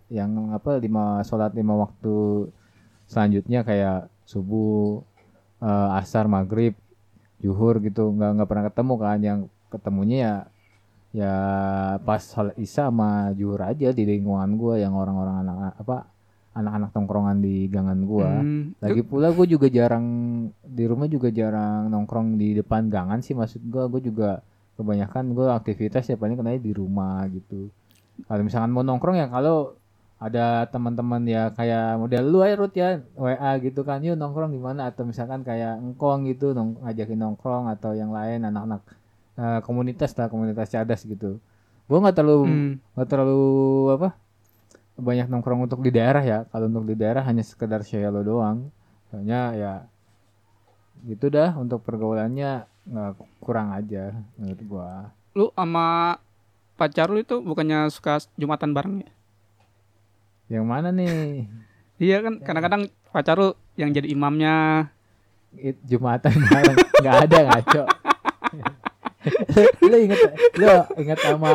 yang 0.07 0.55
apa 0.55 0.79
lima 0.79 1.23
sholat 1.27 1.51
lima 1.55 1.75
waktu 1.75 2.47
selanjutnya 3.11 3.67
kayak 3.67 4.07
subuh, 4.23 5.03
eh, 5.59 5.99
asar, 5.99 6.31
maghrib, 6.31 6.73
zuhur 7.43 7.83
gitu. 7.83 8.15
Nggak 8.15 8.31
nggak 8.39 8.49
pernah 8.49 8.65
ketemu 8.71 8.93
kan. 8.95 9.19
Yang 9.19 9.39
ketemunya 9.67 10.17
ya 10.17 10.35
ya 11.11 11.35
pas 12.07 12.23
sholat 12.23 12.55
isya 12.55 12.87
sama 12.87 13.35
zuhur 13.35 13.59
aja 13.59 13.91
di 13.91 14.03
lingkungan 14.07 14.55
gua 14.55 14.79
yang 14.79 14.95
orang-orang 14.95 15.43
anak 15.43 15.75
apa 15.75 16.07
anak-anak 16.55 16.89
tongkrongan 16.95 17.37
di 17.43 17.67
gangan 17.67 17.99
gua. 18.07 18.39
Hmm, 18.39 18.75
Lagi 18.79 19.03
pula 19.07 19.31
gue 19.31 19.47
juga 19.47 19.71
jarang 19.71 20.07
di 20.63 20.83
rumah 20.83 21.07
juga 21.07 21.31
jarang 21.31 21.87
nongkrong 21.87 22.35
di 22.35 22.59
depan 22.59 22.91
gangan 22.91 23.23
sih 23.23 23.31
maksud 23.31 23.63
gue 23.71 23.83
gue 23.87 24.01
juga 24.11 24.43
kebanyakan 24.79 25.35
gue 25.35 25.47
aktivitas 25.51 26.07
ya 26.07 26.15
paling 26.15 26.39
kenanya 26.39 26.61
di 26.61 26.71
rumah 26.71 27.25
gitu. 27.31 27.71
Kalau 28.27 28.41
misalkan 28.45 28.71
mau 28.71 28.85
nongkrong 28.85 29.17
ya 29.17 29.27
kalau 29.27 29.75
ada 30.21 30.69
teman-teman 30.69 31.25
ya 31.25 31.49
kayak 31.49 31.97
model 31.97 32.23
lu 32.29 32.45
aja 32.45 32.53
Ruth 32.53 32.77
ya 32.77 33.01
WA 33.17 33.51
gitu 33.57 33.81
kan 33.81 34.05
yuk 34.05 34.13
nongkrong 34.13 34.53
di 34.53 34.61
mana 34.61 34.93
atau 34.93 35.01
misalkan 35.01 35.41
kayak 35.41 35.81
engkong 35.81 36.29
gitu 36.29 36.53
nong 36.53 36.77
ngajakin 36.85 37.17
nongkrong 37.17 37.65
atau 37.73 37.97
yang 37.97 38.13
lain 38.13 38.45
anak-anak 38.45 38.85
eh, 39.41 39.59
komunitas 39.65 40.13
lah 40.13 40.29
komunitas 40.29 40.69
cadas 40.69 41.01
gitu. 41.09 41.41
Gue 41.89 41.97
nggak 41.97 42.21
terlalu 42.21 42.45
hmm. 42.45 42.73
nggak 42.93 43.09
terlalu 43.09 43.43
apa 43.97 44.09
banyak 45.01 45.27
nongkrong 45.27 45.65
untuk 45.65 45.81
di 45.81 45.89
daerah 45.89 46.21
ya 46.21 46.39
kalau 46.53 46.69
untuk 46.69 46.85
di 46.85 46.93
daerah 46.93 47.25
hanya 47.25 47.41
sekedar 47.41 47.81
lo 48.13 48.21
doang 48.21 48.69
soalnya 49.09 49.41
ya 49.57 49.73
gitu 51.09 51.33
dah 51.33 51.57
untuk 51.57 51.81
pergaulannya 51.81 52.69
nggak 52.83 53.11
kurang 53.39 53.71
aja 53.71 54.11
menurut 54.35 54.61
gua 54.65 54.89
Lu 55.31 55.47
sama 55.53 56.17
pacar 56.75 57.07
lu 57.07 57.21
itu 57.21 57.39
bukannya 57.39 57.87
suka 57.87 58.19
jumatan 58.35 58.73
bareng 58.73 59.05
ya? 59.05 59.11
yang 60.51 60.65
mana 60.67 60.91
nih 60.91 61.47
Iya 62.01 62.25
kan 62.25 62.41
kadang-kadang 62.41 62.89
pacar 63.13 63.37
lu 63.37 63.53
yang 63.77 63.93
jadi 63.93 64.09
imamnya. 64.09 64.89
It, 65.53 65.77
jumatan 65.85 66.33
bareng 66.49 66.77
nggak 67.03 67.17
ada 67.29 67.37
ngaco 67.45 67.83
lu 69.85 69.97
inget 69.99 70.17
lu 70.55 70.71
inget 70.97 71.19
sama 71.21 71.49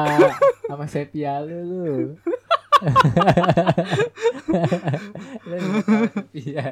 sama 0.68 0.84
sepia 0.86 1.40
lu 1.42 1.56
lu 1.64 1.86
sepia 6.14 6.70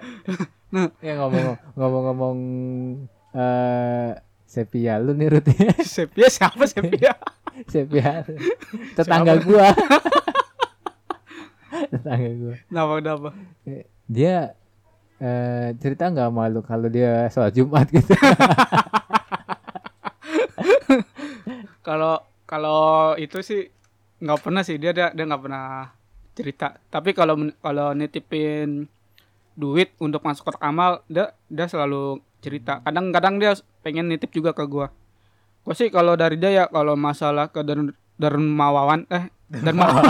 Nah. 0.75 0.90
ya 0.99 1.14
ngomong 1.14 1.54
ngomong-ngomong 1.78 2.38
eh 3.38 4.11
sepia 4.54 5.02
lu 5.02 5.11
nih 5.18 5.28
Ruth 5.34 5.50
ya? 5.50 5.75
Sepia 5.99 6.30
siapa 6.30 6.62
Sepia? 6.70 7.18
sepia. 7.73 8.23
Tetangga 8.96 9.34
gua. 9.42 9.75
Tetangga 11.90 12.30
gua. 12.38 12.54
Kenapa 12.70 12.92
kenapa? 13.02 13.28
dia 14.04 14.54
eh, 15.18 15.75
cerita 15.82 16.12
nggak 16.12 16.30
malu 16.30 16.62
kalau 16.62 16.87
dia 16.87 17.26
sholat 17.34 17.50
Jumat 17.50 17.90
gitu? 17.90 18.14
Kalau 21.84 22.23
kalau 22.49 23.12
itu 23.20 23.42
sih 23.42 23.68
nggak 24.23 24.40
pernah 24.40 24.62
sih. 24.62 24.78
Dia 24.78 24.94
dia 24.94 25.11
dia 25.11 25.25
nggak 25.26 25.42
pernah 25.42 25.90
cerita. 26.38 26.78
Tapi 26.90 27.11
kalau 27.11 27.50
kalau 27.58 27.90
nitipin 27.92 28.87
duit 29.54 29.94
untuk 30.02 30.23
masuk 30.26 30.50
kotak 30.50 30.66
amal 30.66 31.06
dia 31.06 31.30
dia 31.46 31.70
selalu 31.70 32.18
cerita. 32.44 32.78
Kadang-kadang 32.80 33.40
dia 33.40 33.52
pengen 33.80 34.06
nitip 34.06 34.28
juga 34.30 34.52
ke 34.52 34.64
gua. 34.64 34.92
Gua 35.62 35.72
sih 35.72 35.88
kalau 35.88 36.12
dari 36.12 36.36
dia 36.36 36.52
ya 36.52 36.64
kalau 36.66 36.92
masalah 36.94 37.48
ke 37.48 37.60
der- 37.60 37.96
dermawan 38.14 39.08
eh 39.08 39.26
dermawan 39.48 40.04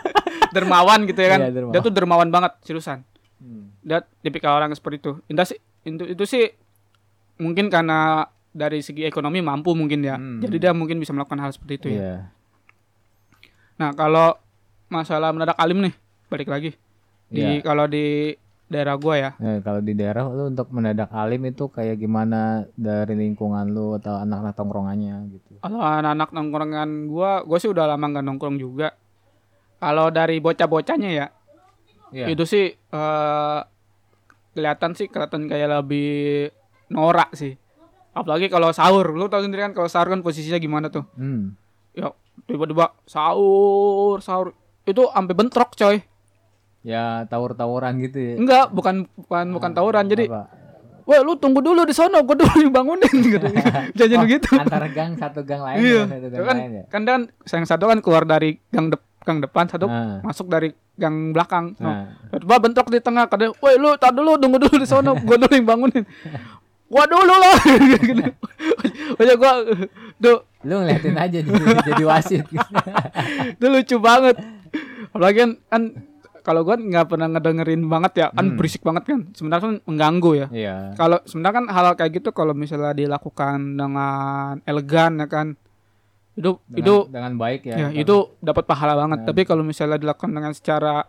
dermawan 0.54 1.00
gitu 1.04 1.18
ya 1.18 1.28
kan. 1.32 1.40
Iya, 1.40 1.50
dermawan. 1.50 1.72
Dia 1.72 1.80
tuh 1.80 1.92
dermawan 1.92 2.28
banget 2.28 2.52
seriusan. 2.62 3.00
Hmm. 3.38 3.70
dia 3.80 4.02
tipikal 4.18 4.52
orang 4.52 4.74
seperti 4.74 4.98
itu. 4.98 5.12
Indah 5.26 5.46
sih 5.46 5.56
itu, 5.82 6.04
itu 6.04 6.24
sih 6.26 6.50
mungkin 7.38 7.70
karena 7.70 8.26
dari 8.50 8.82
segi 8.82 9.06
ekonomi 9.06 9.38
mampu 9.38 9.72
mungkin 9.72 10.02
ya. 10.02 10.18
Hmm. 10.18 10.42
Jadi 10.42 10.58
dia 10.58 10.74
mungkin 10.74 10.98
bisa 10.98 11.14
melakukan 11.14 11.38
hal 11.38 11.54
seperti 11.54 11.74
itu 11.78 11.88
ya. 11.94 11.96
Iya. 11.96 12.14
Nah, 13.78 13.94
kalau 13.94 14.34
masalah 14.88 15.30
mendadak 15.30 15.54
alim 15.54 15.86
nih, 15.86 15.94
balik 16.26 16.50
lagi. 16.50 16.74
Di 17.30 17.38
Iya. 17.38 17.62
kalau 17.62 17.86
di 17.86 18.34
daerah 18.68 18.94
gua 19.00 19.14
ya. 19.16 19.30
Nah, 19.40 19.64
kalau 19.64 19.80
di 19.80 19.92
daerah 19.92 20.28
lu 20.28 20.52
untuk 20.52 20.68
mendadak 20.70 21.08
alim 21.10 21.48
itu 21.48 21.68
kayak 21.68 21.96
gimana 21.96 22.68
dari 22.76 23.16
lingkungan 23.16 23.68
lu 23.68 23.96
atau 23.96 24.20
anak-anak 24.20 24.54
tongkrongannya 24.54 25.14
gitu. 25.32 25.58
Kalau 25.58 25.80
anak-anak 25.80 26.30
nongkrongan 26.30 26.88
gua, 27.08 27.42
gua 27.42 27.58
sih 27.58 27.72
udah 27.72 27.88
lama 27.88 28.04
nggak 28.06 28.24
nongkrong 28.24 28.56
juga. 28.56 28.92
Kalau 29.78 30.12
dari 30.12 30.36
bocah-bocahnya 30.38 31.10
ya, 31.10 31.26
Iya. 32.08 32.26
itu 32.32 32.44
sih 32.44 32.66
eh 32.72 33.60
kelihatan 34.52 34.92
sih 34.92 35.06
kelihatan 35.06 35.48
kayak 35.48 35.68
lebih 35.80 36.48
norak 36.88 37.32
sih. 37.32 37.56
Apalagi 38.12 38.50
kalau 38.50 38.74
sahur, 38.74 39.14
lu 39.14 39.30
tahu 39.30 39.44
sendiri 39.46 39.62
kan 39.62 39.72
kalau 39.76 39.86
sahur 39.86 40.10
kan 40.10 40.20
posisinya 40.20 40.58
gimana 40.58 40.88
tuh? 40.88 41.04
Hmm. 41.16 41.54
ya 41.94 42.14
tiba-tiba 42.46 42.94
sahur 43.10 44.22
sahur 44.22 44.54
itu 44.86 45.02
sampai 45.10 45.34
bentrok 45.34 45.74
coy 45.74 45.98
Ya 46.82 47.26
tawur-tawuran 47.26 47.98
gitu 48.00 48.18
ya. 48.18 48.32
enggak 48.38 48.64
bukan 48.70 49.04
bukan 49.18 49.46
bukan 49.52 49.70
tawuran. 49.74 50.06
Jadi 50.06 50.30
weh 51.08 51.20
lu 51.24 51.40
tunggu 51.40 51.64
dulu 51.64 51.88
di 51.88 51.96
sono 51.96 52.20
gua 52.20 52.36
dulu 52.36 52.54
dibangunin 52.60 53.14
gitu. 53.34 53.46
Jangan 53.96 54.16
Oh, 54.20 54.22
begitu. 54.28 54.48
Antara 54.54 54.86
gang 54.92 55.16
satu 55.16 55.40
gang 55.40 55.64
lain 55.64 55.78
iya. 55.80 56.02
dengan 56.04 56.20
satu 56.20 56.28
gang 56.30 56.44
kan 56.46 56.56
lain 56.56 56.70
ya. 56.70 56.82
kan 56.86 57.00
dan 57.02 57.20
yang 57.48 57.64
satu 57.64 57.84
kan 57.88 57.98
keluar 58.04 58.22
dari 58.28 58.60
gang 58.68 58.92
dep 58.92 59.00
gang 59.24 59.38
depan 59.40 59.64
satu 59.68 59.88
Nah, 59.88 60.20
masuk 60.22 60.46
dari 60.48 60.70
gang 60.94 61.32
belakang. 61.32 61.72
Nah. 61.80 62.12
tiba 62.30 62.56
bentrok 62.60 62.88
di 62.88 63.00
tengah 63.00 63.24
kada 63.24 63.50
weh 63.50 63.74
lu 63.76 63.96
tar 63.96 64.12
dulu 64.12 64.36
tunggu 64.36 64.60
dulu 64.60 64.76
di 64.76 64.84
sono 64.84 65.16
gua 65.16 65.36
dulu 65.36 65.52
yang 65.52 65.66
bangunin. 65.66 66.04
Gua 66.88 67.04
dulu 67.04 67.36
loh 67.36 67.56
gitu 67.84 68.32
Pokoknya 69.12 69.34
gua 69.36 69.52
tuh 70.16 70.40
Lu 70.64 70.80
ngeliatin 70.80 71.20
aja 71.20 71.38
jadi, 71.44 71.84
jadi 71.84 72.04
wasit. 72.08 72.48
itu 72.48 73.66
lucu 73.68 73.96
banget. 74.00 74.40
Apalagi 75.12 75.36
kan, 75.38 75.50
kan 75.68 75.82
kalau 76.48 76.64
gua 76.64 76.80
nggak 76.80 77.06
pernah 77.06 77.28
ngedengerin 77.28 77.84
banget 77.84 78.12
ya 78.16 78.26
kan 78.32 78.40
Hmm. 78.42 78.56
berisik 78.56 78.80
banget 78.80 79.04
kan 79.04 79.20
sebenarnya 79.36 79.62
kan 79.62 79.74
mengganggu 79.84 80.30
ya 80.34 80.46
Iya. 80.48 80.76
kalau 80.96 81.20
sebenarnya 81.22 81.54
kan 81.54 81.66
hal 81.68 81.86
kayak 81.92 82.12
gitu 82.14 82.32
kalau 82.32 82.56
misalnya 82.56 82.96
dilakukan 82.96 83.76
dengan 83.76 84.64
elegan 84.64 85.20
ya 85.20 85.28
kan 85.28 85.46
itu 86.32 86.56
Dengan, 86.64 86.78
itu 86.78 86.94
dengan 87.10 87.32
baik 87.36 87.60
ya. 87.62 87.74
ya 87.74 87.78
Kalau- 87.84 88.00
itu 88.00 88.16
dapat 88.40 88.64
pahala 88.64 88.94
banget 88.96 89.18
Nah. 89.20 89.26
tapi 89.26 89.44
kalau 89.44 89.60
misalnya 89.60 90.00
dilakukan 90.00 90.30
dengan 90.30 90.52
secara 90.52 91.04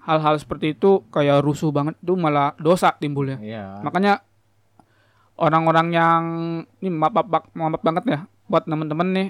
hal-hal 0.00 0.38
seperti 0.38 0.72
itu 0.72 1.02
kayak 1.08 1.42
rusuh 1.42 1.68
banget 1.68 1.98
itu 1.98 2.14
malah 2.14 2.54
dosa 2.56 2.94
timbulnya 2.94 3.42
Iya. 3.42 3.82
makanya 3.82 4.22
orang-orang 5.34 5.88
yang 5.90 6.22
ini 6.78 6.90
maaf 6.90 7.14
maaf 7.52 7.80
banget 7.80 8.04
ya 8.06 8.18
buat 8.44 8.64
temen-temen 8.64 9.08
nih 9.10 9.28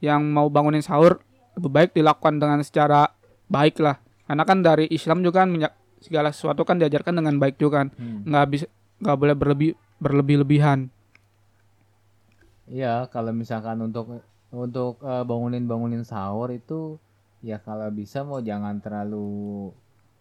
yang 0.00 0.24
mau 0.24 0.48
bangunin 0.48 0.80
sahur 0.80 1.20
lebih 1.54 1.70
baik 1.70 1.90
dilakukan 1.92 2.36
dengan 2.36 2.60
secara 2.60 3.12
baik 3.46 3.76
lah 3.78 3.98
karena 4.30 4.46
kan 4.46 4.62
dari 4.62 4.86
Islam 4.88 5.26
juga 5.26 5.42
kan 5.42 5.50
segala 5.98 6.30
sesuatu 6.30 6.62
kan 6.62 6.78
diajarkan 6.78 7.18
dengan 7.18 7.34
baik 7.36 7.58
juga 7.58 7.82
kan 7.82 7.88
Hmm. 7.98 8.22
nggak 8.24 8.46
bisa 8.46 8.66
nggak 9.02 9.18
boleh 9.18 9.34
berlebih 9.34 9.70
berlebih-lebihan 9.98 10.86
Iya, 12.70 13.10
kalau 13.10 13.34
misalkan 13.34 13.82
untuk 13.82 14.22
untuk 14.54 15.02
eh, 15.02 15.24
bangunin-bangunin 15.26 16.06
sahur 16.06 16.54
itu 16.54 17.02
ya 17.42 17.58
kalau 17.58 17.90
bisa 17.90 18.22
mau 18.22 18.38
jangan 18.38 18.78
terlalu 18.78 19.74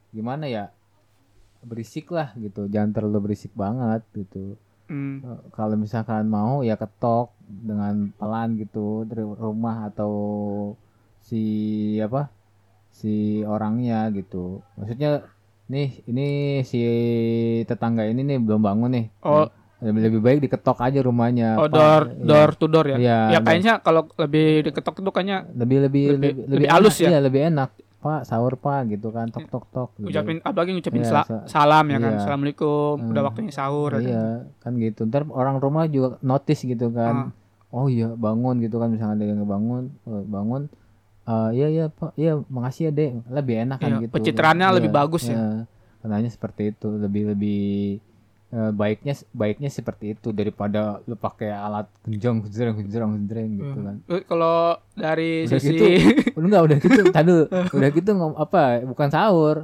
gimana 0.09 0.49
ya 0.49 0.73
berisik 1.61 2.09
lah 2.09 2.33
gitu, 2.39 2.65
jangan 2.65 2.89
terlalu 2.89 3.29
berisik 3.29 3.53
banget 3.53 4.01
gitu. 4.17 4.57
Eh, 4.89 5.39
Kalau 5.53 5.77
misalkan 5.77 6.25
mau 6.25 6.65
ya 6.65 6.73
ketok 6.73 7.29
dengan 7.45 8.09
pelan 8.17 8.57
gitu 8.57 9.05
dari 9.05 9.21
rumah 9.21 9.93
atau 9.93 10.13
si 11.21 11.41
apa 12.01 12.33
si 12.99 13.15
orangnya 13.41 14.11
gitu. 14.11 14.59
Maksudnya 14.75 15.23
nih 15.65 16.03
ini 16.05 16.27
si 16.61 16.79
tetangga 17.63 18.03
ini 18.03 18.21
nih 18.21 18.37
belum 18.37 18.59
bangun 18.59 18.91
nih. 18.91 19.07
Oh. 19.21 19.47
lebih, 19.79 20.01
lebih 20.03 20.19
baik 20.19 20.39
diketok 20.41 20.75
aja 20.77 20.99
rumahnya. 20.99 21.55
oh 21.55 21.63
Pak. 21.63 21.71
door 21.71 22.01
Iya. 22.05 22.25
door 22.25 22.49
to 22.53 22.65
door 22.67 22.83
ya 22.85 22.97
Iya, 22.99 23.19
ya 23.25 23.31
door. 23.33 23.45
kayaknya 23.47 23.73
kalau 23.79 24.01
lebih 24.13 24.47
diketok 24.61 24.95
itu 24.97 25.09
kayaknya 25.09 25.37
lebih 25.49 25.77
lebih 25.79 26.05
Lebih- 26.09 26.33
lebih, 26.35 26.51
lebih 26.51 26.67
halus 26.67 26.95
ya? 26.99 27.09
Iya, 27.09 27.19
lebih 27.21 27.41
enak. 27.47 27.71
pak 27.97 28.23
sahur 28.23 28.55
pak 28.55 28.87
gitu 28.89 29.07
kan 29.09 29.27
tok 29.27 29.43
tok 29.45 29.65
tok 29.69 29.89
gitu. 29.93 30.07
Ngucapin 30.07 30.39
apalagi 30.41 30.71
ngucapin 30.73 30.99
Iya, 30.99 31.09
sela- 31.09 31.27
sa- 31.27 31.43
salam 31.45 31.83
ya 31.85 31.97
kan. 31.97 32.09
iya. 32.09 32.17
Assalamualaikum, 32.17 32.95
udah 33.01 33.11
Hmm. 33.13 33.27
waktunya 33.27 33.51
sahur. 33.53 33.91
iya 33.97 34.23
kan 34.57 34.71
gitu 34.75 35.03
ntar 35.05 35.27
orang 35.29 35.55
rumah 35.57 35.83
juga 35.85 36.15
notice 36.21 36.63
gitu 36.65 36.87
kan 36.89 37.35
oh 37.69 37.87
iya 37.87 38.07
bangun 38.09 38.59
gitu 38.59 38.75
kan 38.77 38.87
misalnya 38.89 39.15
ada 39.15 39.25
yang 39.25 39.43
bangun 39.43 39.83
bangun 40.25 40.61
Eh 41.29 41.49
iya 41.53 41.67
iya 41.69 41.85
pak. 41.87 42.11
Iya 42.15 42.41
makasih 42.43 42.83
ya 42.85 42.91
dek. 42.91 43.09
Lebih 43.29 43.55
enak 43.63 43.77
kan 43.77 43.89
Iya, 43.91 43.99
gitu. 44.01 44.11
pencitraannya 44.11 44.65
Iya, 44.65 44.75
lebih 44.75 44.91
bagus 44.91 45.23
ya. 45.23 45.31
iya. 45.31 45.45
Kenanya 45.99 46.27
seperti 46.27 46.61
itu. 46.69 46.89
Lebih 46.89 47.23
lebih 47.29 47.61
eh, 48.49 48.71
baiknya 48.73 49.13
baiknya 49.31 49.69
seperti 49.69 50.05
itu 50.11 50.29
daripada 50.31 50.97
lu 51.03 51.13
pakai 51.13 51.53
alat 51.53 51.85
genjong 52.01 52.41
genjreng 52.43 52.75
genjreng 52.79 53.11
genjreng 53.15 53.49
gitu 53.55 53.77
kan. 53.79 53.95
Eh, 54.07 54.21
Kalau 54.23 54.57
dari 54.91 55.45
Udah 55.45 55.53
sisi 55.55 55.69
gitu, 55.69 55.85
udah 56.35 56.47
enggak 56.47 56.63
udah 56.63 56.77
gitu. 56.79 57.01
Tadi 57.07 57.31
udah 57.71 57.89
gitu 57.91 58.09
ngom 58.11 58.33
apa 58.35 58.61
bukan 58.83 59.07
sahur. 59.07 59.57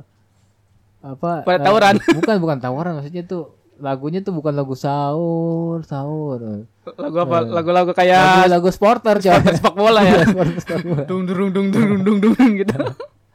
Apa 1.01 1.41
Pada 1.41 1.57
eh, 1.57 1.63
tawuran. 1.63 1.93
bu- 1.95 2.17
bukan 2.21 2.35
bukan 2.39 2.57
tawuran. 2.59 2.91
Maksudnya 2.95 3.23
tuh 3.23 3.43
lagunya 3.77 4.19
tuh 4.19 4.31
bukan 4.31 4.51
lagu 4.51 4.73
sahur 4.73 5.83
sahur 5.83 6.63
lagu 6.95 7.17
apa? 7.19 7.43
Lagu-lagu 7.43 7.91
kayak 7.91 8.47
lagu 8.47 8.51
lagu 8.55 8.69
sporter 8.69 9.17
coy 9.17 9.35
sepak 9.51 9.73
bola 9.73 9.99
ya. 9.99 10.23
Sporter, 10.27 10.59
sporter 10.59 11.05
dung 11.05 11.23
dung 11.23 11.49
dung 11.49 11.67
dung 11.69 11.87
dung 12.01 12.01
dung 12.01 12.17
dung 12.31 12.51
gitu. 12.55 12.77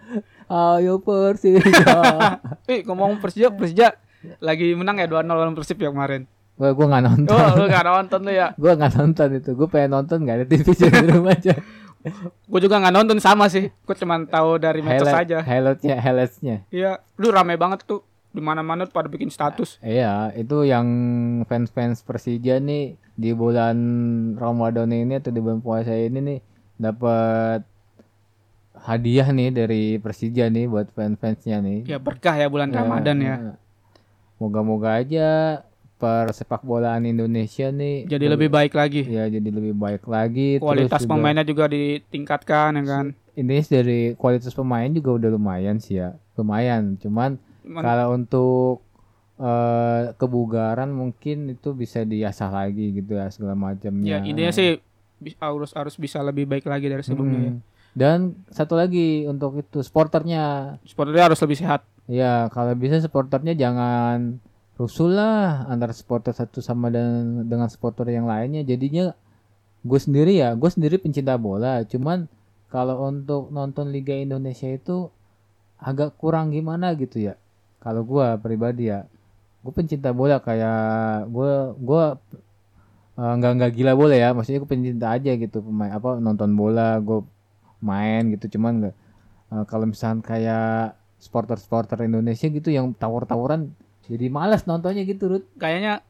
ayo 0.51 0.99
Persija 0.99 1.95
Eh 2.73 2.83
ngomong 2.83 3.19
Persija, 3.19 3.51
Persija 3.51 3.95
lagi 4.37 4.75
menang 4.75 4.99
ya 4.99 5.07
2-0 5.07 5.25
lawan 5.25 5.55
Persib 5.55 5.79
ya 5.79 5.89
kemarin. 5.89 6.25
gua 6.55 6.77
gua 6.77 6.87
nggak 6.91 7.05
nonton 7.07 7.33
Oh, 7.33 7.57
lu 7.57 7.65
gak 7.67 7.87
nonton 7.87 8.21
tuh 8.21 8.35
ya. 8.35 8.47
gua 8.55 8.73
nggak 8.75 8.93
nonton 8.95 9.29
itu 9.35 9.51
gua 9.55 9.65
pengen 9.67 9.91
nonton 9.95 10.19
nggak 10.21 10.37
ada 10.37 10.47
TV 10.47 10.67
di 10.77 11.09
rumah 11.09 11.33
aja 11.33 11.55
Gue 12.45 12.61
juga 12.61 12.81
nggak 12.81 12.97
nonton 12.97 13.21
sama 13.21 13.45
sih. 13.47 13.69
Gue 13.79 13.93
cuma 13.93 14.17
tahu 14.25 14.57
dari 14.57 14.81
medsos 14.81 15.05
aja. 15.07 15.45
highlightnya 15.45 16.01
highlightsnya 16.01 16.57
Iya, 16.69 16.97
lu 17.15 17.29
rame 17.29 17.55
banget 17.55 17.85
tuh 17.85 18.01
di 18.31 18.39
mana-mana 18.39 18.85
tuh 18.85 18.95
pada 18.95 19.07
bikin 19.07 19.27
status. 19.27 19.77
Iya, 19.81 20.31
itu 20.33 20.63
yang 20.63 20.87
fans-fans 21.45 22.01
Persija 22.01 22.59
nih 22.59 22.95
di 23.13 23.31
bulan 23.33 23.77
Ramadan 24.35 24.89
ini 24.89 25.17
atau 25.17 25.29
di 25.29 25.39
bulan 25.39 25.59
puasa 25.59 25.91
ini 25.91 26.19
nih 26.21 26.39
dapat 26.77 27.67
hadiah 28.77 29.29
nih 29.29 29.51
dari 29.53 29.83
Persija 29.97 30.47
nih 30.47 30.65
buat 30.65 30.89
fans-fansnya 30.91 31.59
nih. 31.59 31.79
Ya 31.87 31.99
berkah 31.99 32.33
ya 32.33 32.47
bulan 32.47 32.71
Ya, 32.71 32.81
Ramadan 32.81 33.17
ya. 33.19 33.35
Moga-moga 34.39 34.97
aja 34.97 35.29
persepak 36.01 36.65
bolaan 36.65 37.05
Indonesia 37.05 37.69
nih 37.69 38.09
Jadi 38.09 38.25
lebih 38.25 38.49
baik 38.49 38.73
lagi. 38.73 39.05
ya 39.05 39.29
jadi 39.29 39.45
lebih 39.47 39.77
baik 39.77 40.09
lagi. 40.09 40.57
terus 40.57 40.65
Kualitas 40.65 41.01
juga- 41.03 41.11
pemainnya 41.13 41.45
juga 41.45 41.65
ditingkatkan 41.69 42.73
ya 42.73 42.85
kan. 42.87 43.07
ini 43.33 43.61
dari 43.63 44.01
kualitas 44.15 44.53
pemain 44.53 44.89
juga 44.89 45.13
udah 45.15 45.31
lumayan 45.31 45.77
sih 45.77 45.97
ya, 45.97 46.17
lumayan. 46.35 46.97
Cuman- 46.97 47.37
kalau 47.65 48.07
untuk 48.17 48.85
eh, 49.41 50.13
kebugaran 50.17 50.91
mungkin 50.93 51.53
itu 51.55 51.73
bisa 51.73 52.05
diasah 52.05 52.51
lagi 52.53 52.97
gitu 52.97 53.17
ya 53.17 53.29
segala 53.33 53.57
macamnya. 53.57 54.17
Ya 54.17 54.19
intinya 54.21 54.53
sih 54.53 54.81
harus 55.41 55.77
harus 55.77 55.95
bisa 56.01 56.25
lebih 56.25 56.49
baik 56.49 56.65
lagi 56.65 56.89
dari 56.89 57.05
sebelumnya 57.05 57.41
ya. 57.41 57.53
Mm. 57.53 57.61
Dan 57.91 58.19
satu 58.49 58.79
lagi 58.79 59.27
untuk 59.27 59.61
itu 59.61 59.83
supporternya. 59.83 60.79
Supporternya 60.87 61.25
harus 61.33 61.41
lebih 61.43 61.59
sehat. 61.59 61.83
Ya 62.07 62.47
kalau 62.55 62.75
bisa 62.79 63.03
supporternya 63.03 63.55
jangan 63.59 64.39
rusuh 64.81 65.13
lah 65.13 65.69
antara 65.69 65.93
supporter 65.93 66.33
satu 66.33 66.65
sama 66.65 66.89
dan 66.89 67.45
dengan 67.45 67.69
supporter 67.69 68.09
yang 68.09 68.25
lainnya. 68.25 68.65
Jadinya 68.65 69.13
gue 69.85 70.01
sendiri 70.01 70.39
ya, 70.39 70.55
gue 70.55 70.71
sendiri 70.71 70.97
pencinta 71.03 71.37
bola. 71.37 71.83
Cuman 71.85 72.31
kalau 72.71 73.11
untuk 73.11 73.51
nonton 73.51 73.91
Liga 73.91 74.15
Indonesia 74.15 74.71
itu 74.71 75.11
agak 75.77 76.17
kurang 76.17 76.55
gimana 76.55 76.95
gitu 76.95 77.19
ya. 77.31 77.35
Kalau 77.81 78.03
gue 78.05 78.27
pribadi 78.45 78.93
ya, 78.93 79.09
gue 79.65 79.73
pencinta 79.73 80.13
bola 80.13 80.41
kayak 80.41 81.29
gue 81.33 81.53
gue 81.81 82.05
eh, 83.21 83.33
nggak 83.39 83.53
nggak 83.57 83.73
gila 83.77 83.93
bola 83.97 84.15
ya. 84.17 84.29
Maksudnya 84.37 84.61
gue 84.63 84.71
pencinta 84.71 85.07
aja 85.17 85.31
gitu 85.37 85.59
pemain 85.65 85.93
apa 85.93 86.21
nonton 86.21 86.51
bola 86.55 87.01
gue 87.01 87.25
main 87.81 88.23
gitu. 88.37 88.59
Cuman 88.59 88.73
nggak 88.85 88.95
eh, 89.53 89.65
kalau 89.69 89.87
misalnya 89.89 90.23
kayak 90.25 91.01
supporter-supporter 91.21 92.01
Indonesia 92.09 92.49
gitu 92.49 92.73
yang 92.73 92.97
tawur-tawuran 92.97 93.77
jadi 94.09 94.27
malas 94.33 94.65
nontonnya 94.65 95.05
gitu 95.05 95.29
Rut 95.31 95.45
Kayaknya 95.61 96.01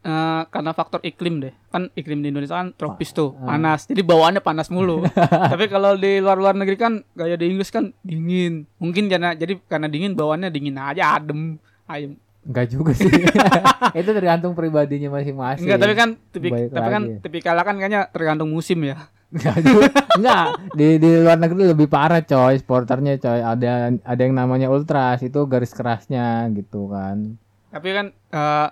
eh, 0.00 0.42
karena 0.44 0.70
faktor 0.70 1.00
iklim 1.00 1.38
deh. 1.38 1.52
Kan 1.66 1.90
iklim 1.92 2.20
di 2.20 2.28
Indonesia 2.28 2.56
kan 2.56 2.70
tropis 2.72 3.10
tuh, 3.10 3.34
Ah. 3.36 3.52
panas. 3.52 3.84
Jadi 3.84 4.00
bawaannya 4.00 4.40
panas 4.40 4.68
mulu. 4.68 5.02
Tapi 5.52 5.66
kalau 5.66 5.94
di 5.94 6.18
luar-luar 6.18 6.54
negeri 6.54 6.74
kan 6.74 6.92
kayak 7.12 7.36
di 7.36 7.46
Inggris 7.48 7.68
kan 7.68 7.90
dingin. 8.00 8.66
Mungkin 8.76 9.06
karena 9.06 9.32
jadi 9.32 9.58
karena 9.62 9.86
dingin 9.86 10.12
bawaannya 10.12 10.48
dingin 10.48 10.74
aja 10.74 11.16
adem. 11.16 11.56
Ayem. 11.84 12.16
enggak 12.40 12.70
juga 12.70 12.92
sih 12.94 13.10
itu 13.98 14.08
tergantung 14.08 14.52
pribadinya 14.52 15.12
masing-masing 15.12 15.64
Enggak, 15.64 15.78
tapi 15.78 15.94
kan 15.94 16.08
tipik, 16.30 16.48
Balik 16.50 16.70
tapi 16.70 16.88
kan 16.88 17.02
lagi. 17.02 17.20
tipikalnya 17.20 17.60
kan 17.62 17.74
kayaknya 17.76 18.00
tergantung 18.08 18.48
musim 18.48 18.78
ya. 18.82 18.96
enggak 19.28 19.56
juga. 19.60 19.84
enggak 20.16 20.44
di 20.72 20.88
di 20.96 21.10
luar 21.18 21.36
negeri 21.36 21.62
lebih 21.66 21.86
parah 21.86 22.22
coy 22.22 22.56
supporternya 22.56 23.16
coy 23.18 23.40
ada 23.42 23.72
ada 23.92 24.20
yang 24.22 24.32
namanya 24.32 24.68
ultras 24.68 25.20
itu 25.20 25.44
garis 25.44 25.72
kerasnya 25.72 26.48
gitu 26.50 26.88
kan 26.88 27.36
Tapi 27.68 27.88
kan 27.90 28.06
eh 28.16 28.68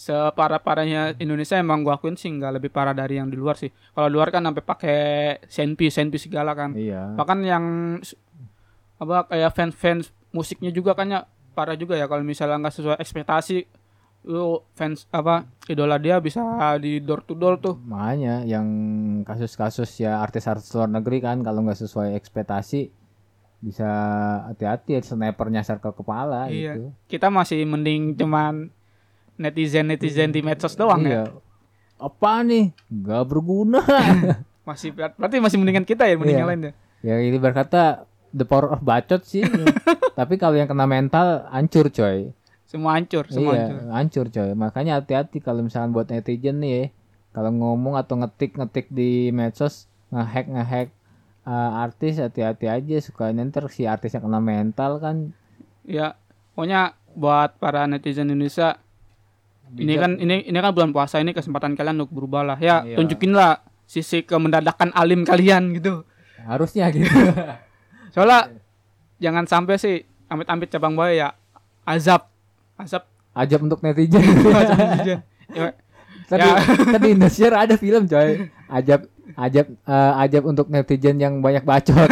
separah-parahnya 0.00 1.20
Indonesia 1.20 1.60
emang 1.60 1.84
gua 1.84 2.00
akuin 2.00 2.16
sih 2.16 2.32
nggak 2.32 2.56
lebih 2.56 2.70
parah 2.72 2.96
dari 2.96 3.20
yang 3.20 3.28
di 3.28 3.36
luar 3.36 3.54
sih. 3.54 3.68
Kalau 3.68 4.08
luar 4.08 4.32
kan 4.32 4.40
sampai 4.40 4.64
pakai 4.64 4.98
senpi, 5.44 5.92
senpi 5.92 6.16
segala 6.16 6.56
kan. 6.56 6.72
iya 6.72 7.12
Bahkan 7.12 7.38
yang 7.44 7.64
apa 8.96 9.28
kayak 9.28 9.52
fans-fans 9.52 10.08
musiknya 10.30 10.68
juga 10.70 10.92
kayaknya 10.92 11.24
parah 11.52 11.74
juga 11.74 11.96
ya 11.96 12.04
kalau 12.04 12.20
misalnya 12.22 12.56
nggak 12.58 12.74
sesuai 12.74 12.96
ekspektasi 12.96 13.64
lu 14.20 14.60
fans 14.76 15.08
apa 15.08 15.48
idola 15.64 15.96
dia 15.96 16.20
bisa 16.20 16.44
di 16.76 17.00
door 17.00 17.24
to 17.24 17.32
door 17.32 17.56
tuh. 17.56 17.80
makanya 17.80 18.44
yang 18.44 18.68
kasus-kasus 19.24 19.88
ya 19.96 20.20
artis-artis 20.20 20.68
luar 20.70 20.92
negeri 20.92 21.24
kan 21.24 21.40
kalau 21.40 21.64
nggak 21.64 21.80
sesuai 21.80 22.12
ekspektasi 22.14 22.92
bisa 23.60 23.88
hati-hati 24.44 25.00
sniper 25.00 25.48
nyasar 25.48 25.80
ke 25.80 25.88
kepala 25.90 26.52
Iya. 26.52 26.76
gitu 26.76 26.82
Kita 27.08 27.32
masih 27.32 27.64
mending 27.64 28.12
cuman 28.14 28.68
netizen-netizen 29.40 30.30
di 30.30 30.44
medsos 30.44 30.76
doang 30.76 31.00
ya. 31.02 31.08
iya. 31.08 31.22
Apa 31.96 32.44
nih? 32.44 32.76
Nggak 32.86 33.22
berguna. 33.26 33.80
Masih 34.68 34.92
ber- 34.92 35.16
berarti 35.16 35.40
masih 35.40 35.56
mendingan 35.56 35.82
kita 35.82 36.04
ya 36.04 36.14
mending 36.14 36.36
Iya. 36.36 36.42
yang 36.44 36.50
lain 36.52 36.60
ya. 36.62 36.72
ya 37.02 37.14
ini 37.18 37.36
berkata 37.36 38.04
the 38.30 38.44
power 38.44 38.70
of 38.70 38.84
bacot 38.84 39.24
sih. 39.24 39.42
Tapi 40.18 40.36
kalau 40.36 40.54
yang 40.54 40.68
kena 40.68 40.84
mental 40.84 41.48
hancur 41.48 41.88
coy. 41.88 42.30
Semua 42.68 42.94
hancur, 42.94 43.26
semua 43.26 43.56
iya 43.56 43.66
hancur. 43.66 43.80
hancur 43.90 44.26
coy. 44.30 44.50
Makanya 44.54 45.02
hati-hati 45.02 45.42
kalau 45.42 45.64
misalkan 45.64 45.90
buat 45.90 46.06
netizen 46.06 46.60
nih 46.62 46.70
ya. 46.70 46.84
Kalau 47.30 47.50
ngomong 47.50 47.98
atau 47.98 48.14
ngetik-ngetik 48.16 48.86
di 48.90 49.30
medsos 49.30 49.90
ngehack 50.10 50.46
ngehack 50.46 50.88
uh, 51.42 51.82
artis 51.82 52.22
hati-hati 52.22 52.70
aja. 52.70 52.96
Suka 53.02 53.32
ntar 53.32 53.66
si 53.68 53.90
artisnya 53.90 54.22
kena 54.22 54.38
mental 54.38 55.02
kan. 55.02 55.34
Ya, 55.82 56.14
pokoknya 56.54 56.94
buat 57.18 57.58
para 57.58 57.90
netizen 57.90 58.30
Indonesia 58.30 58.78
ini 59.76 59.94
kan 59.94 60.16
ini 60.16 60.42
ini 60.42 60.56
kan 60.56 60.70
bulan 60.70 60.90
puasa 60.90 61.18
ini 61.18 61.30
kesempatan 61.30 61.74
kalian 61.74 62.00
untuk 62.00 62.16
berubah 62.16 62.42
lah. 62.44 62.58
Ya, 62.58 62.82
Iya. 62.82 62.96
tunjukin 62.96 63.30
lah 63.30 63.60
sisi 63.84 64.22
kemendadakan 64.22 64.90
alim 64.92 65.22
kalian 65.22 65.74
gitu. 65.74 66.06
harusnya 66.40 66.88
gitu 66.88 67.10
Soalnya 68.14 68.48
jangan 69.18 69.44
sampai 69.44 69.76
sih 69.76 70.02
amit-amit 70.26 70.66
cabang 70.66 70.94
buaya 70.94 71.12
ya 71.12 71.28
azab. 71.84 72.26
Azab 72.74 73.04
ajab 73.30 73.60
untuk 73.62 73.78
netizen 73.80 74.18
netizen. 74.24 75.20
Ya, 75.50 75.74
tadi 76.26 76.42
Ya. 76.42 76.54
tadi 76.94 77.06
Indosiar 77.12 77.52
ada 77.54 77.74
film 77.74 78.06
coy 78.06 78.46
ajab 78.66 79.06
ajab 79.36 79.66
uh, 79.84 80.18
ajab 80.18 80.42
untuk 80.44 80.66
netizen 80.66 81.18
yang 81.18 81.38
banyak 81.38 81.62
bacot 81.62 82.10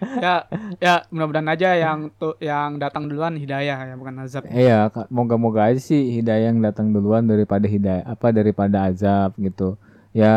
ya, 0.00 0.34
ya 0.78 0.94
mudah-mudahan 1.08 1.48
aja 1.48 1.70
yang 1.74 1.98
tuh 2.14 2.36
yang 2.38 2.76
datang 2.76 3.08
duluan 3.08 3.36
hidayah 3.36 3.78
ya 3.88 3.94
bukan 3.96 4.24
azab. 4.24 4.44
Iya, 4.48 4.88
moga-moga 5.08 5.72
aja 5.72 5.80
sih 5.80 6.20
hidayah 6.20 6.52
yang 6.52 6.60
datang 6.60 6.92
duluan 6.92 7.24
daripada 7.24 7.64
hidayah 7.64 8.04
apa 8.04 8.32
daripada 8.32 8.88
azab 8.88 9.32
gitu. 9.36 9.76
Ya 10.12 10.32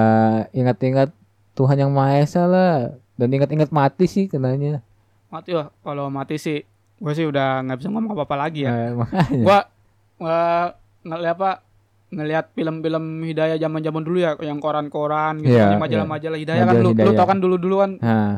ingat-ingat 0.51 1.11
Tuhan 1.55 1.79
yang 1.79 1.91
Maha 1.91 2.19
Esa 2.23 2.47
lah 2.47 2.95
dan 3.19 3.27
ingat-ingat 3.29 3.71
mati 3.71 4.07
sih 4.07 4.27
kenanya. 4.27 4.79
Mati 5.27 5.51
lah 5.51 5.71
kalau 5.83 6.07
mati 6.07 6.39
sih 6.39 6.63
gue 6.99 7.13
sih 7.15 7.23
udah 7.23 7.63
nggak 7.63 7.77
bisa 7.79 7.89
ngomong 7.91 8.11
apa-apa 8.15 8.35
lagi 8.35 8.67
ya. 8.67 8.71
Eh, 8.71 8.91
gua 9.47 9.59
ngeliat 11.03 11.35
apa 11.35 11.51
ngelihat 12.09 12.45
film-film 12.57 13.21
hidayah 13.21 13.55
zaman-zaman 13.61 14.01
dulu 14.01 14.17
ya 14.17 14.33
yang 14.41 14.57
koran-koran 14.57 15.45
gitu 15.45 15.53
kan, 15.53 15.77
majalah-majalah 15.77 16.39
hidayah 16.41 16.65
kan 16.65 16.73
Majalah 16.73 16.81
lu, 16.83 16.89
lu 16.89 16.93
Hidayah. 16.97 17.17
tau 17.21 17.27
kan 17.29 17.37
dulu-dulu 17.37 17.75
kan 17.85 17.91
Nah, 18.01 18.33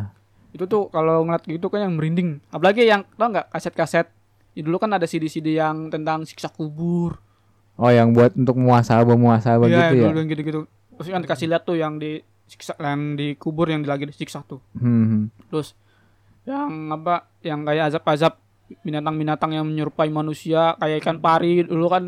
itu 0.52 0.64
tuh 0.68 0.92
kalau 0.92 1.24
ngeliat 1.24 1.44
gitu 1.48 1.68
kan 1.72 1.88
yang 1.88 1.94
merinding. 1.96 2.44
Apalagi 2.52 2.84
yang 2.88 3.08
tau 3.16 3.32
nggak 3.32 3.52
kaset-kaset? 3.52 4.08
Ya, 4.52 4.62
dulu 4.68 4.78
kan 4.84 4.92
ada 4.92 5.08
CD-CD 5.08 5.56
yang 5.56 5.88
tentang 5.88 6.28
siksa 6.28 6.52
kubur. 6.52 7.20
Oh 7.80 7.88
yang 7.88 8.12
buat 8.12 8.36
untuk 8.36 8.60
muasabah 8.60 9.16
muasabah 9.16 9.68
iya 9.72 9.90
gitu 9.90 9.96
ya. 10.04 10.08
dulu 10.12 10.20
yang 10.20 10.30
gitu-gitu. 10.30 10.60
Terus 11.00 11.08
kan 11.08 11.22
dikasih 11.24 11.48
lihat 11.48 11.64
tuh 11.64 11.80
yang 11.80 11.96
di 11.98 12.20
siksa 12.52 12.76
yang 12.84 13.16
di 13.16 13.40
kubur 13.40 13.72
yang 13.72 13.88
lagi 13.88 14.04
disiksa 14.04 14.44
tuh. 14.44 14.60
Hmm. 14.76 15.32
terus 15.48 15.72
yang 16.44 16.92
apa 16.92 17.32
yang 17.48 17.64
kayak 17.64 17.96
azab-azab 17.96 18.36
binatang-binatang 18.84 19.56
yang 19.56 19.64
menyerupai 19.64 20.12
manusia 20.12 20.76
kayak 20.76 21.00
ikan 21.00 21.24
pari 21.24 21.64
dulu 21.64 21.88
kan 21.88 22.04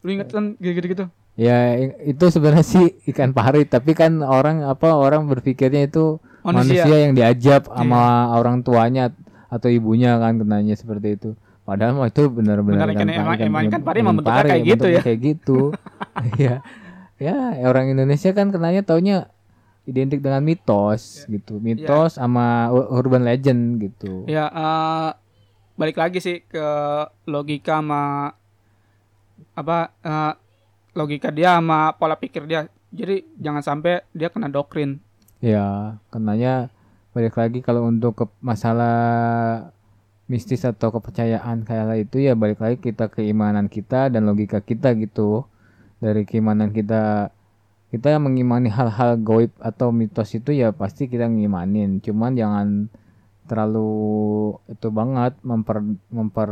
lu 0.00 0.08
inget 0.08 0.32
kan 0.32 0.56
gitu-gitu 0.60 0.88
gitu 0.96 1.06
Ya 1.36 1.76
itu 2.00 2.24
sebenarnya 2.32 2.64
sih 2.64 2.96
ikan 3.12 3.36
pari, 3.36 3.68
tapi 3.68 3.92
kan 3.92 4.24
orang 4.24 4.64
apa 4.64 4.96
orang 4.96 5.28
berpikirnya 5.28 5.84
itu 5.84 6.16
manusia, 6.46 6.82
manusia, 6.82 6.96
yang 6.96 7.12
diajab 7.12 7.66
sama 7.66 8.02
orang 8.32 8.62
tuanya 8.62 9.10
atau 9.46 9.66
ibunya 9.68 10.14
kan 10.16 10.38
kenanya 10.38 10.72
seperti 10.72 11.08
itu. 11.12 11.30
Padahal 11.62 11.92
mah 11.92 12.06
itu 12.06 12.22
benar-benar 12.26 12.86
Benar, 12.86 12.94
ikan- 12.94 13.10
emang 13.42 13.64
ikan 13.66 13.82
pari 13.82 13.98
emang 13.98 14.14
bentuknya 14.16 14.44
kayak 14.44 14.64
gitu 14.64 14.86
ya. 14.88 15.00
Kayak 15.02 15.20
gitu. 15.20 15.58
Iya. 16.38 16.54
ya, 17.18 17.36
orang 17.62 17.90
Indonesia 17.90 18.30
kan 18.30 18.48
kenanya 18.48 18.80
taunya 18.80 19.28
identik 19.84 20.18
dengan 20.18 20.40
mitos 20.40 21.26
gitu. 21.26 21.58
Mitos 21.58 22.16
sama 22.16 22.70
u- 22.70 22.90
urban 22.90 23.20
legend 23.20 23.76
gitu. 23.78 24.24
ya 24.24 24.46
eh, 24.46 25.10
balik 25.74 25.96
lagi 25.96 26.18
sih 26.18 26.40
ke 26.40 26.66
logika 27.24 27.78
sama 27.78 28.32
apa 29.52 29.78
eh, 30.00 30.32
logika 30.92 31.28
dia 31.28 31.56
sama 31.56 31.92
pola 31.92 32.16
pikir 32.16 32.44
dia 32.44 32.64
jadi 32.88 33.24
jangan 33.36 33.60
sampai 33.60 34.00
dia 34.10 34.28
kena 34.28 34.48
doktrin 34.48 35.00
Ya, 35.46 36.02
kenanya 36.10 36.74
balik 37.14 37.38
lagi 37.38 37.62
kalau 37.62 37.86
untuk 37.86 38.18
ke 38.18 38.24
masalah 38.42 39.70
mistis 40.26 40.66
atau 40.66 40.90
kepercayaan 40.90 41.62
kayak 41.62 42.10
itu 42.10 42.18
ya 42.26 42.34
balik 42.34 42.58
lagi 42.58 42.82
kita 42.82 43.06
keimanan 43.06 43.70
kita 43.70 44.10
dan 44.10 44.26
logika 44.26 44.58
kita 44.58 44.90
gitu. 44.98 45.46
Dari 46.02 46.26
keimanan 46.26 46.74
kita 46.74 47.30
kita 47.94 48.18
mengimani 48.18 48.66
hal-hal 48.66 49.14
goib 49.22 49.54
atau 49.62 49.94
mitos 49.94 50.34
itu 50.34 50.50
ya 50.50 50.74
pasti 50.74 51.06
kita 51.06 51.30
ngimanin. 51.30 52.02
Cuman 52.02 52.34
jangan 52.34 52.90
terlalu 53.46 53.94
itu 54.66 54.90
banget 54.90 55.38
memper 55.46 55.78
memper 56.10 56.50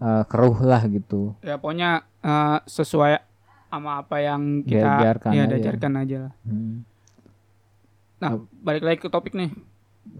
eh, 0.00 0.24
keruh 0.24 0.56
lah 0.64 0.88
gitu. 0.88 1.36
ya 1.44 1.60
pokoknya 1.60 2.08
eh, 2.24 2.58
sesuai 2.64 3.20
sama 3.68 4.00
apa 4.00 4.16
yang 4.24 4.64
kita 4.64 4.88
Diajarkan 4.88 5.30
ya 5.36 5.44
aja. 5.44 5.50
diajarkan 5.52 5.92
aja 6.00 6.16
lah. 6.28 6.32
Hmm. 6.48 6.76
Nah, 8.22 8.38
balik 8.62 8.86
lagi 8.86 8.98
ke 9.02 9.10
topik 9.10 9.34
nih. 9.34 9.50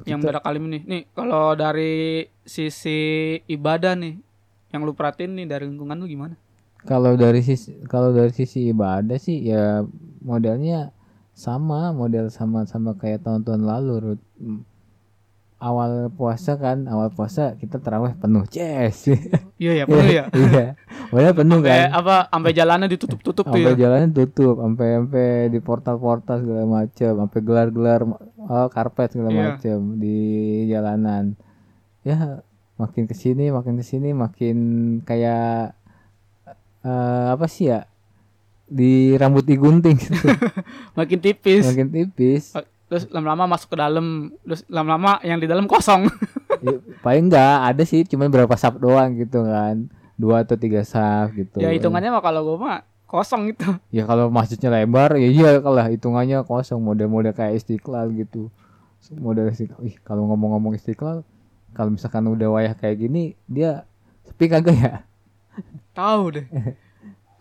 Yang 0.02 0.18
Kita- 0.26 0.28
pada 0.34 0.40
kali 0.42 0.58
ini. 0.58 0.80
Nih, 0.82 1.02
kalau 1.14 1.54
dari 1.54 2.26
sisi 2.42 3.38
ibadah 3.46 3.94
nih, 3.94 4.18
yang 4.74 4.82
lu 4.82 4.90
perhatiin 4.90 5.38
nih 5.38 5.46
dari 5.46 5.70
lingkungan 5.70 5.94
lu 5.94 6.10
gimana? 6.10 6.34
Kalau 6.82 7.14
dari 7.14 7.46
sisi 7.46 7.78
kalau 7.86 8.10
dari 8.10 8.34
sisi 8.34 8.74
ibadah 8.74 9.14
sih 9.14 9.38
ya 9.46 9.86
modelnya 10.18 10.90
sama, 11.30 11.94
model 11.94 12.26
sama-sama 12.26 12.98
kayak 12.98 13.22
tahun-tahun 13.22 13.62
lalu. 13.62 14.18
Awal 15.62 16.10
puasa 16.10 16.58
kan, 16.58 16.90
awal 16.90 17.08
puasa 17.08 17.54
kita 17.54 17.78
terawih 17.78 18.18
penuh, 18.18 18.42
yes. 18.50 19.06
Iya 19.62 19.72
ya, 19.78 19.84
penuh 19.88 20.10
ya. 20.10 20.24
Iya, 20.28 20.74
model 21.08 21.32
penuh 21.32 21.58
Sampai 21.62 21.78
kan. 21.78 21.88
apa 21.94 22.14
sampai 22.26 22.50
jalannya 22.50 22.88
ditutup-tutup 22.90 23.44
tuh 23.46 23.54
Sampai 23.54 23.70
ya. 23.70 23.78
jalannya 23.78 24.10
tutup, 24.10 24.58
sampai 24.58 24.88
sampai 24.98 25.26
di 25.48 25.58
portal-portal 25.58 26.42
segala 26.42 26.66
macam, 26.66 27.12
sampai 27.16 27.38
gelar-gelar 27.40 28.00
oh, 28.42 28.66
karpet 28.68 29.14
segala 29.14 29.30
Iya. 29.30 29.42
macam 29.54 29.78
di 29.96 30.18
jalanan. 30.66 31.24
Ya, 32.02 32.42
makin 32.74 33.06
ke 33.06 33.14
sini, 33.14 33.54
makin 33.54 33.78
ke 33.78 33.84
sini, 33.86 34.10
makin 34.10 34.56
kayak 35.02 35.78
eh, 36.82 37.26
apa 37.30 37.46
sih 37.46 37.70
ya? 37.70 37.86
Di 38.66 39.14
rambut 39.14 39.44
digunting. 39.44 40.00
Makin 40.98 41.18
tipis. 41.20 41.62
makin 41.62 41.92
tipis. 41.92 42.56
Terus 42.92 43.08
lama-lama 43.08 43.56
masuk 43.56 43.72
ke 43.72 43.76
dalam, 43.80 44.36
terus 44.44 44.68
lama-lama 44.68 45.16
yang 45.24 45.40
di 45.40 45.48
dalam 45.48 45.64
kosong. 45.64 46.04
Ya, 46.62 46.78
paling 47.02 47.26
enggak 47.26 47.74
ada 47.74 47.82
sih, 47.82 48.06
cuman 48.06 48.30
berapa 48.30 48.54
sap 48.54 48.78
doang 48.78 49.18
gitu 49.18 49.42
kan. 49.42 49.90
Dua 50.14 50.46
atau 50.46 50.54
tiga 50.54 50.86
sap 50.86 51.34
gitu. 51.34 51.58
ya 51.58 51.74
hitungannya 51.74 52.14
mah 52.14 52.22
kalau 52.22 52.46
gua 52.46 52.56
mah 52.62 52.78
kosong 53.10 53.50
gitu. 53.50 53.66
Ya 53.90 54.06
kalau 54.06 54.30
masjidnya 54.30 54.70
lebar, 54.70 55.18
ya 55.18 55.26
iya 55.26 55.58
kalau 55.58 55.82
hitungannya 55.82 56.46
kosong 56.46 56.78
model-model 56.78 57.34
kayak 57.34 57.58
istiqlal 57.58 58.14
gitu. 58.14 58.46
Model 59.18 59.50
istiqlal. 59.50 59.82
Ih, 59.82 59.98
kalau 60.06 60.30
ngomong-ngomong 60.30 60.78
istiqlal, 60.78 61.26
kalau 61.74 61.90
misalkan 61.90 62.30
udah 62.30 62.46
wayah 62.54 62.78
kayak 62.78 63.10
gini, 63.10 63.34
dia 63.50 63.82
sepi 64.22 64.46
kagak 64.46 64.76
ya? 64.78 64.94
Tahu 65.98 66.22
deh. 66.38 66.46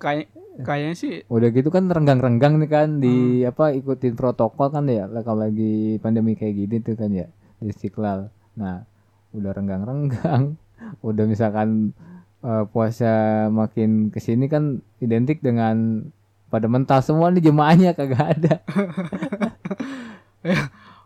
Kayak 0.01 0.33
kayaknya 0.59 0.95
sih 0.99 1.15
Udah 1.31 1.47
gitu 1.55 1.71
kan 1.71 1.87
renggang-renggang 1.87 2.59
nih 2.59 2.69
kan 2.69 2.99
di 2.99 3.47
apa 3.47 3.71
ikutin 3.71 4.19
protokol 4.19 4.67
kan 4.71 4.85
ya 4.91 5.07
lah 5.07 5.23
kalau 5.23 5.47
lagi 5.47 5.95
pandemi 6.03 6.35
kayak 6.35 6.55
gini 6.59 6.75
tuh 6.83 6.99
kan 6.99 7.11
ya 7.15 7.31
di 7.61 7.69
istiqlal. 7.69 8.33
Nah, 8.57 8.83
udah 9.31 9.51
renggang-renggang, 9.53 10.57
udah 11.07 11.25
misalkan 11.29 11.93
eh, 12.41 12.63
puasa 12.73 13.47
makin 13.53 14.09
ke 14.09 14.17
sini 14.17 14.49
kan 14.49 14.81
identik 14.97 15.39
dengan 15.45 16.09
pada 16.51 16.67
mental 16.67 16.99
semua 16.99 17.31
nih 17.31 17.47
jemaahnya 17.47 17.95
kagak 17.95 18.35
ada. 18.35 18.53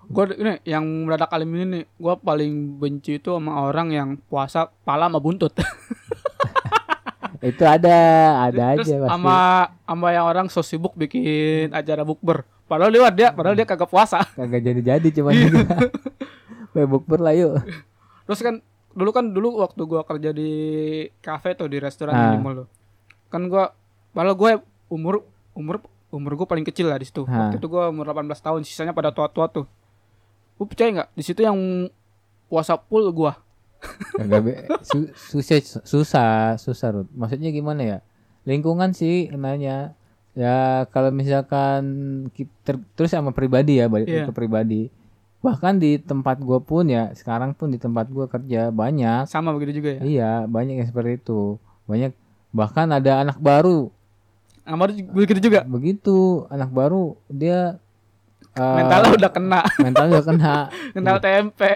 gua 0.10 0.32
ini 0.32 0.58
yang 0.66 1.06
mendadak 1.06 1.30
kali 1.30 1.46
ini 1.46 1.66
nih, 1.70 1.84
gua 2.02 2.18
paling 2.18 2.82
benci 2.82 3.22
itu 3.22 3.30
sama 3.30 3.68
orang 3.68 3.94
yang 3.94 4.10
puasa 4.32 4.72
pala 4.88 5.06
sama 5.12 5.20
buntut. 5.22 5.54
itu 7.46 7.62
ada 7.62 7.98
ada 8.50 8.74
Terus 8.74 8.90
aja 8.90 8.96
pasti 9.00 9.12
sama 9.14 9.38
sama 9.86 10.08
yang 10.10 10.26
orang 10.26 10.48
so 10.50 10.60
sibuk 10.60 10.98
bikin 10.98 11.70
acara 11.70 12.02
bukber. 12.02 12.42
Padahal 12.66 12.90
dia 12.90 13.10
dia 13.14 13.28
padahal 13.30 13.54
dia 13.54 13.64
kagak 13.64 13.86
puasa. 13.86 14.26
kagak 14.40 14.62
jadi 14.62 14.82
jadi 14.82 15.08
cuma 15.14 15.30
Iya. 15.30 15.62
bebuk 16.74 17.06
ber 17.06 17.22
lah 17.22 17.32
yuk 17.32 17.62
Terus 18.26 18.42
kan 18.42 18.56
dulu 18.92 19.10
kan 19.12 19.26
dulu 19.30 19.62
waktu 19.62 19.82
gua 19.86 20.02
kerja 20.02 20.32
di 20.32 20.50
kafe 21.20 21.54
tuh 21.54 21.70
di 21.70 21.78
restoran 21.78 22.12
Ah. 22.12 22.34
di 22.34 22.40
mall 22.40 22.66
tuh. 22.66 22.68
Kan 23.30 23.46
gua 23.46 23.70
padahal 24.10 24.34
gue 24.34 24.52
umur 24.88 25.22
umur 25.54 25.84
umur 26.10 26.32
gue 26.34 26.48
paling 26.48 26.64
kecil 26.64 26.88
lah 26.88 26.98
di 26.98 27.06
situ. 27.06 27.28
Ah. 27.28 27.48
Waktu 27.48 27.60
itu 27.60 27.68
gua 27.68 27.92
umur 27.92 28.08
18 28.08 28.40
tahun, 28.40 28.64
sisanya 28.64 28.96
pada 28.96 29.12
tua-tua 29.12 29.46
tuh. 29.46 29.68
Lu 30.56 30.64
percaya 30.64 30.90
nggak? 30.90 31.10
Di 31.12 31.22
situ 31.22 31.44
yang 31.44 31.56
puasa 32.48 32.80
full 32.80 33.12
gua. 33.12 33.36
Kagak 34.15 34.41
be- 34.41 34.58
su- 34.82 35.12
susah 35.13 35.58
susah 35.82 36.32
susah 36.56 36.89
Rut. 36.91 37.08
maksudnya 37.12 37.50
gimana 37.50 37.82
ya 37.82 37.98
lingkungan 38.43 38.91
sih 38.91 39.28
nanya 39.32 39.93
ya 40.32 40.56
kalau 40.89 41.10
misalkan 41.10 41.84
kita 42.30 42.76
terus 42.91 43.10
sama 43.10 43.32
pribadi 43.32 43.78
ya 43.78 43.88
balik 43.88 44.06
Iya. 44.06 44.26
ke 44.26 44.34
pribadi 44.34 44.82
bahkan 45.39 45.76
di 45.76 45.95
tempat 45.95 46.38
gue 46.38 46.60
pun 46.60 46.84
ya 46.84 47.13
sekarang 47.13 47.54
pun 47.54 47.69
di 47.69 47.78
tempat 47.78 48.08
gue 48.08 48.26
kerja 48.26 48.69
banyak 48.69 49.26
Sama 49.26 49.52
begitu 49.52 49.80
juga 49.80 49.95
ya. 49.95 50.02
iya 50.02 50.32
banyak 50.43 50.76
yang 50.76 50.88
seperti 50.88 51.19
itu 51.19 51.56
banyak 51.86 52.12
bahkan 52.50 52.89
ada 52.89 53.21
anak 53.21 53.38
baru 53.38 53.93
baru 54.63 54.91
ju- 54.91 55.06
begitu 55.08 55.39
juga. 55.43 55.62
begitu 55.63 56.17
anak 56.48 56.69
baru 56.69 57.13
dia 57.28 57.78
Mentalnya 58.56 59.12
udah 59.13 59.32
kena, 59.32 59.62
mentalnya 59.78 60.12
udah 60.15 60.26
kena 60.26 60.56
mental 60.95 61.17
tempe. 61.19 61.76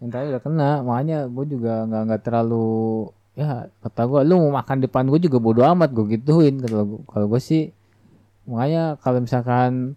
Mentalnya 0.00 0.28
udah 0.32 0.42
kena 0.42 0.70
makanya 0.80 1.18
gue 1.26 1.44
juga 1.46 1.84
nggak 1.84 2.02
nggak 2.06 2.22
terlalu 2.22 2.72
ya 3.32 3.48
kata 3.78 4.02
gue 4.02 4.20
lu 4.24 4.34
mau 4.40 4.58
makan 4.58 4.80
depan 4.80 5.04
gue 5.06 5.20
juga 5.20 5.38
bodo 5.38 5.62
amat 5.62 5.92
gue 5.92 6.06
gituin 6.10 6.56
kalau 6.58 6.84
gua- 6.86 7.04
kalau 7.06 7.26
gue 7.28 7.40
sih 7.40 7.68
makanya 8.44 8.96
kalau 8.96 9.20
misalkan 9.20 9.94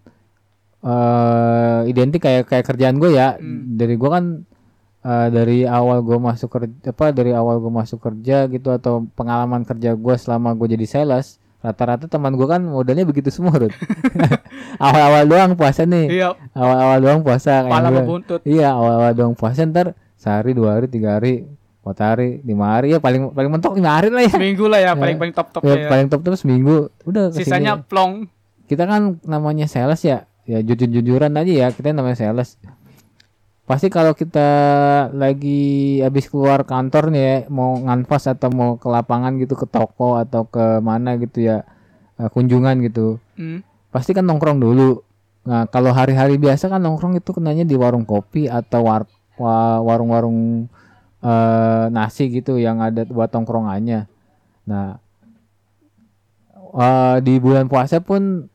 eh 0.82 1.78
identik 1.86 2.20
kayak 2.20 2.44
kayak 2.44 2.64
kerjaan 2.64 2.96
gue 2.96 3.10
ya 3.10 3.34
Hmm. 3.34 3.74
dari 3.74 3.94
gue 3.94 4.06
kan 4.06 4.24
eh, 5.02 5.28
dari 5.28 5.58
awal 5.64 6.00
gue 6.00 6.18
masuk 6.18 6.48
kerja 6.50 6.72
apa 6.86 7.06
dari 7.10 7.32
awal 7.32 7.56
gue 7.58 7.72
masuk 7.72 7.98
kerja 7.98 8.44
gitu 8.46 8.68
atau 8.68 9.08
pengalaman 9.10 9.60
kerja 9.62 9.92
gue 9.94 10.14
selama 10.14 10.52
gue 10.52 10.68
jadi 10.70 10.84
sales 10.84 11.40
rata-rata 11.64 12.04
teman 12.04 12.28
gue 12.30 12.44
kan 12.44 12.60
modelnya 12.60 13.02
begitu 13.02 13.32
semua 13.32 13.56
Rut. 13.56 13.72
awal-awal 14.84 15.24
doang 15.24 15.52
puasa 15.54 15.82
nih 15.82 16.12
Iya, 16.12 16.36
awal-awal 16.52 16.98
doang 17.00 17.20
puasa 17.20 17.64
pala 17.64 17.88
buntut. 17.90 18.40
Iya 18.44 18.68
awal-awal 18.70 19.12
doang 19.12 19.32
puasa 19.32 19.64
ntar 19.64 19.96
sehari 20.14 20.52
dua 20.52 20.76
hari 20.76 20.86
tiga 20.86 21.16
hari 21.16 21.48
empat 21.80 21.96
hari 21.98 22.40
lima 22.40 22.66
hari 22.70 22.92
ya 22.92 22.98
paling 22.98 23.32
paling 23.32 23.50
mentok 23.50 23.72
lima 23.74 23.92
hari 23.92 24.08
lah 24.08 24.22
ya. 24.22 24.32
Seminggu 24.32 24.64
lah 24.66 24.80
ya, 24.82 24.92
paling 24.92 25.16
paling 25.16 25.32
top 25.32 25.48
top 25.50 25.62
Ya, 25.62 25.74
ya. 25.74 25.88
paling 25.88 26.08
top 26.08 26.20
terus 26.20 26.40
seminggu 26.40 26.88
udah 27.02 27.28
ke 27.28 27.40
sini. 27.40 27.44
Sisanya 27.44 27.72
plong. 27.78 28.28
kita 28.64 28.84
kan 28.84 29.20
namanya 29.22 29.64
sales 29.64 30.00
ya 30.00 30.24
ya 30.44 30.60
jujur 30.60 30.88
jujuran 30.90 31.32
aja 31.32 31.48
ya 31.48 31.68
kita 31.68 31.92
namanya 31.92 32.16
sales 32.16 32.56
pasti 33.64 33.88
kalau 33.88 34.12
kita 34.12 34.48
lagi 35.16 35.98
habis 36.04 36.28
keluar 36.28 36.68
kantor 36.68 37.08
nih 37.08 37.22
ya 37.24 37.36
mau 37.48 37.80
nganvas 37.80 38.28
atau 38.28 38.52
mau 38.52 38.76
ke 38.76 38.84
lapangan 38.86 39.40
gitu 39.40 39.56
ke 39.56 39.64
toko 39.64 40.20
atau 40.20 40.44
ke 40.44 40.84
mana 40.84 41.16
gitu 41.16 41.48
ya 41.48 41.64
eh, 42.20 42.28
kunjungan 42.28 42.84
gitu 42.84 43.16
Hmm. 43.34 43.64
pasti 43.90 44.14
kan 44.14 44.22
nongkrong 44.22 44.62
dulu. 44.62 45.02
Nah, 45.44 45.66
kalau 45.68 45.90
hari-hari 45.92 46.38
biasa 46.38 46.70
kan 46.70 46.78
nongkrong 46.78 47.18
itu 47.18 47.34
kenanya 47.34 47.66
di 47.66 47.74
warung 47.74 48.06
kopi 48.06 48.46
atau 48.46 48.86
war 48.86 49.02
wa- 49.36 49.80
warung-warung 49.82 50.68
eh, 51.20 51.84
nasi 51.88 52.28
gitu 52.28 52.60
yang 52.60 52.78
ada 52.78 53.02
buat 53.04 53.32
tongkrongannya. 53.32 54.06
Nah, 54.68 55.00
eh, 56.74 57.16
di 57.22 57.34
bulan 57.38 57.66
puasa 57.66 58.00
pun 58.00 58.46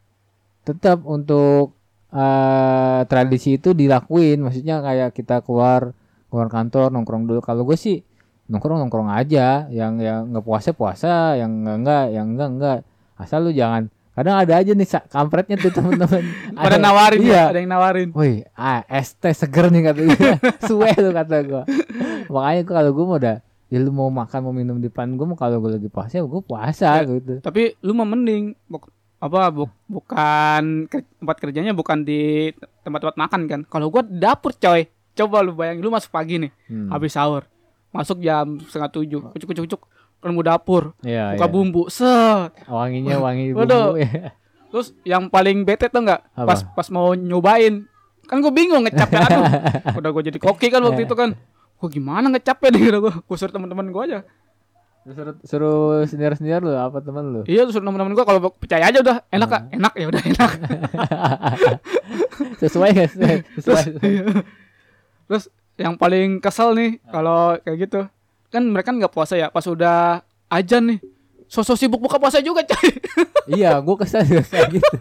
tetap 0.64 1.02
untuk 1.04 1.74
eh 2.10 3.00
tradisi 3.06 3.56
itu 3.56 3.72
dilakuin 3.72 4.42
maksudnya 4.42 4.82
kayak 4.82 5.14
kita 5.14 5.46
keluar 5.46 5.94
keluar 6.28 6.50
kantor 6.50 6.90
nongkrong 6.90 7.30
dulu 7.30 7.40
kalau 7.40 7.62
gue 7.64 7.78
sih 7.78 8.02
nongkrong 8.50 8.82
nongkrong 8.82 9.14
aja 9.14 9.70
yang 9.70 10.02
yang 10.02 10.34
nggak 10.34 10.42
puasa 10.42 10.74
puasa 10.74 11.38
yang 11.38 11.54
enggak 11.62 11.78
enggak 11.78 12.06
yang 12.10 12.28
enggak 12.34 12.50
enggak 12.50 12.78
asal 13.14 13.46
lu 13.46 13.54
jangan 13.54 13.94
kadang 14.10 14.36
ada 14.36 14.54
aja 14.58 14.74
nih 14.74 14.90
kampretnya 15.08 15.56
tuh 15.56 15.70
temen-temen 15.70 16.24
Ada- 16.60 16.82
nawarin 16.82 17.20
iya 17.24 17.32
ya, 17.32 17.44
ada 17.56 17.60
yang 17.64 17.72
nawarin. 17.72 18.10
Woi, 18.12 18.44
ah, 18.52 18.84
es 18.92 19.16
teh 19.16 19.32
seger 19.32 19.72
nih 19.72 19.80
kata 19.80 20.02
dia. 20.04 20.36
Suwe 20.68 20.92
tuh 20.92 21.16
kata 21.16 21.40
gua. 21.48 21.64
Makanya 22.28 22.62
gua 22.68 22.74
kalau 22.84 22.92
gua 22.92 23.06
mau 23.08 23.16
udah 23.16 23.38
ya 23.72 23.78
lu 23.80 23.96
mau 23.96 24.12
makan 24.12 24.44
mau 24.44 24.52
minum 24.52 24.76
di 24.76 24.92
depan 24.92 25.16
gua 25.16 25.24
mau 25.24 25.40
kalau 25.40 25.64
gua 25.64 25.80
lagi 25.80 25.88
puasa 25.88 26.20
ya 26.20 26.28
gua 26.28 26.44
puasa 26.44 27.00
Ya. 27.00 27.08
gitu. 27.08 27.40
Tapi 27.40 27.80
lu 27.80 27.96
mah 27.96 28.04
mending 28.04 28.60
apa 29.20 29.52
buk- 29.52 29.80
bukan 29.86 30.88
tempat 30.90 31.36
kerjanya 31.38 31.72
bukan 31.72 32.02
di 32.02 32.50
tempat-tempat 32.82 33.16
makan 33.16 33.42
kan. 33.46 33.62
Kalau 33.64 33.88
gua 33.88 34.02
dapur 34.02 34.52
coy. 34.54 34.88
Coba 35.12 35.44
lu 35.44 35.52
bayangin 35.52 35.84
lu 35.84 35.92
masuk 35.92 36.10
pagi 36.10 36.40
nih, 36.40 36.52
Hmm. 36.66 36.88
habis 36.90 37.12
sahur. 37.12 37.44
Masuk 37.90 38.20
jam 38.20 38.56
setengah 38.62 38.88
tujuh, 38.90 39.20
kucuk 39.30 39.48
kucuk 39.48 39.64
kucuk 39.66 39.82
ketemu 40.16 40.42
dapur, 40.42 40.84
Iya, 41.02 41.36
buka 41.36 41.44
iya. 41.44 41.52
bumbu, 41.52 41.84
set. 41.88 42.52
Wanginya 42.66 43.20
wangi 43.26 43.52
Waduh. 43.52 43.92
bumbu 43.92 44.00
ya. 44.00 44.32
Terus 44.70 44.88
yang 45.04 45.28
paling 45.28 45.64
bete 45.64 45.88
tuh 45.88 46.00
enggak? 46.00 46.24
Apa? 46.34 46.46
Pas 46.46 46.60
pas 46.74 46.88
mau 46.90 47.12
nyobain. 47.12 47.84
Kan 48.24 48.40
gue 48.40 48.54
bingung 48.54 48.86
ngecapnya 48.86 49.20
aduh. 49.20 49.44
Udah 50.00 50.10
gue 50.14 50.24
jadi 50.26 50.38
koki 50.38 50.70
kan 50.70 50.80
waktu 50.82 51.04
itu 51.04 51.16
kan. 51.18 51.34
Gue 51.76 51.90
gimana 51.90 52.30
ngecapnya 52.30 52.70
nih 52.70 52.82
gitu 52.86 52.98
gue. 53.02 53.14
Gue 53.18 53.36
suruh 53.36 53.50
teman-teman 53.50 53.90
gue 53.90 54.02
aja. 54.06 54.20
Terus 55.00 55.16
suruh, 55.16 55.36
suruh 55.42 55.80
senior-senior 56.06 56.60
lu 56.60 56.72
apa 56.72 57.00
teman 57.00 57.24
lu? 57.26 57.42
Iya 57.44 57.64
terus 57.64 57.74
suruh 57.74 57.84
teman-teman 57.84 58.14
gue 58.14 58.22
kalau 58.22 58.52
percaya 58.52 58.84
aja 58.86 59.00
udah 59.00 59.18
enak 59.28 59.48
kak, 59.48 59.64
enak 59.72 59.94
ya 59.96 60.06
udah 60.08 60.22
enak. 60.24 60.52
Sesuai 62.62 62.90
gak 62.92 63.08
sesuai? 63.10 63.38
sesuai. 63.58 63.84
Terus 65.30 65.44
yang 65.76 65.96
paling 65.96 66.40
kesel 66.40 66.76
nih 66.76 66.92
kalau 67.06 67.56
kayak 67.60 67.78
gitu 67.80 68.02
kan 68.50 68.64
mereka 68.66 68.90
nggak 68.90 69.10
puasa 69.10 69.38
ya 69.38 69.48
pas 69.48 69.64
udah 69.64 70.20
ajan 70.50 70.92
nih 70.92 71.00
sosok 71.46 71.78
sibuk 71.78 72.02
buka 72.02 72.18
puasa 72.18 72.42
juga 72.42 72.66
coy 72.66 72.90
iya, 73.48 73.78
gua 73.80 73.96
kesal 73.96 74.22
juga 74.22 74.44
kayak 74.44 74.68
gitu. 74.76 74.96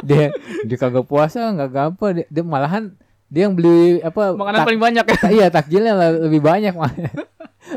Dia 0.00 0.30
dia 0.64 0.76
kagak 0.76 1.04
puasa 1.04 1.50
nggak 1.50 1.68
gampang 1.68 2.12
dia, 2.16 2.26
dia 2.30 2.42
malahan 2.42 2.94
dia 3.26 3.44
yang 3.44 3.52
beli 3.52 3.98
apa 4.00 4.32
makanan 4.32 4.58
tak- 4.62 4.68
paling 4.70 4.82
banyak 4.82 5.04
ya 5.04 5.18
iya 5.28 5.46
takjilnya 5.50 5.92
le- 5.92 6.20
lebih 6.30 6.40
banyak 6.40 6.72
mah 6.72 6.90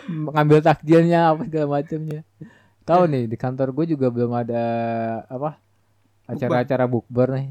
ngambil 0.07 0.59
takjilnya 0.61 1.33
apa 1.33 1.41
segala 1.45 1.81
macamnya. 1.81 2.21
Tahu 2.85 3.01
nih 3.05 3.23
di 3.29 3.37
kantor 3.37 3.69
gue 3.73 3.85
juga 3.93 4.09
belum 4.09 4.33
ada 4.33 4.63
apa 5.29 5.57
acara-acara 6.25 6.85
bukber 6.89 7.27
nih. 7.37 7.47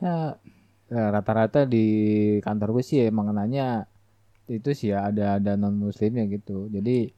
Ya 0.00 0.16
ya, 0.88 1.02
rata-rata 1.12 1.64
di 1.68 1.86
kantor 2.40 2.80
gue 2.80 2.84
sih 2.84 2.98
emang 3.04 3.30
nanya 3.32 3.84
itu 4.50 4.74
sih 4.74 4.90
ya 4.90 5.06
ada 5.06 5.36
ada 5.38 5.54
non 5.60 5.76
muslimnya 5.76 6.24
gitu. 6.26 6.66
Jadi 6.72 7.12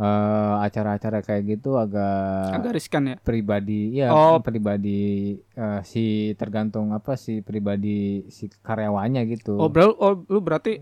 eh, 0.00 0.54
acara-acara 0.64 1.20
kayak 1.20 1.42
gitu 1.60 1.76
agak 1.76 2.56
agak 2.56 2.72
riskan 2.72 3.02
ya? 3.04 3.16
pribadi 3.20 4.00
ya 4.00 4.08
Oh. 4.12 4.40
pribadi 4.40 5.36
eh, 5.36 5.80
si 5.84 6.32
tergantung 6.40 6.96
apa 6.96 7.20
si 7.20 7.44
pribadi 7.44 8.24
si 8.32 8.48
karyawannya 8.48 9.22
gitu. 9.28 9.60
Oh 9.60 9.68
bro 9.68 9.92
oh 9.92 10.24
lu 10.24 10.40
berarti 10.40 10.80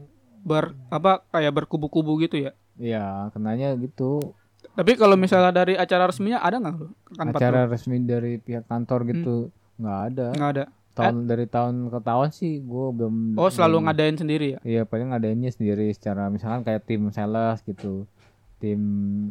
ber 0.48 0.72
apa 0.88 1.20
kayak 1.28 1.52
berkubu-kubu 1.54 2.16
gitu 2.18 2.40
ya 2.40 2.52
Iya, 2.74 3.04
kenanya 3.30 3.76
gitu. 3.76 4.32
tapi 4.72 4.94
kalau 4.94 5.14
misalnya 5.14 5.52
dari 5.52 5.74
acara 5.74 6.06
resminya 6.06 6.38
ada 6.38 6.56
nggak 6.56 6.74
lu 6.74 6.86
kantor 7.12 7.36
Acara 7.36 7.60
lu? 7.60 7.70
resmi 7.70 7.96
dari 8.00 8.32
pihak 8.36 8.64
kantor 8.64 9.00
gitu 9.06 9.36
nggak 9.76 9.98
ada. 10.08 10.26
nggak 10.32 10.52
ada 10.52 10.64
Tahun 10.90 11.14
dari 11.24 11.46
tahun 11.46 11.74
ke 11.88 11.98
tahun 12.00 12.28
sih 12.32 12.58
gue 12.60 12.86
belum. 12.92 13.14
oh 13.34 13.46
selalu 13.48 13.70
belum- 13.72 13.86
ngadain 13.86 14.16
sendiri 14.16 14.46
ya 14.48 14.60
Iya, 14.64 14.82
paling 14.82 15.08
ngadainnya 15.08 15.50
sendiri 15.50 15.86
secara 15.90 16.26
misalkan 16.26 16.64
kayak 16.64 16.82
tim 16.84 17.06
sales 17.08 17.62
gitu, 17.62 18.02
tim 18.58 18.80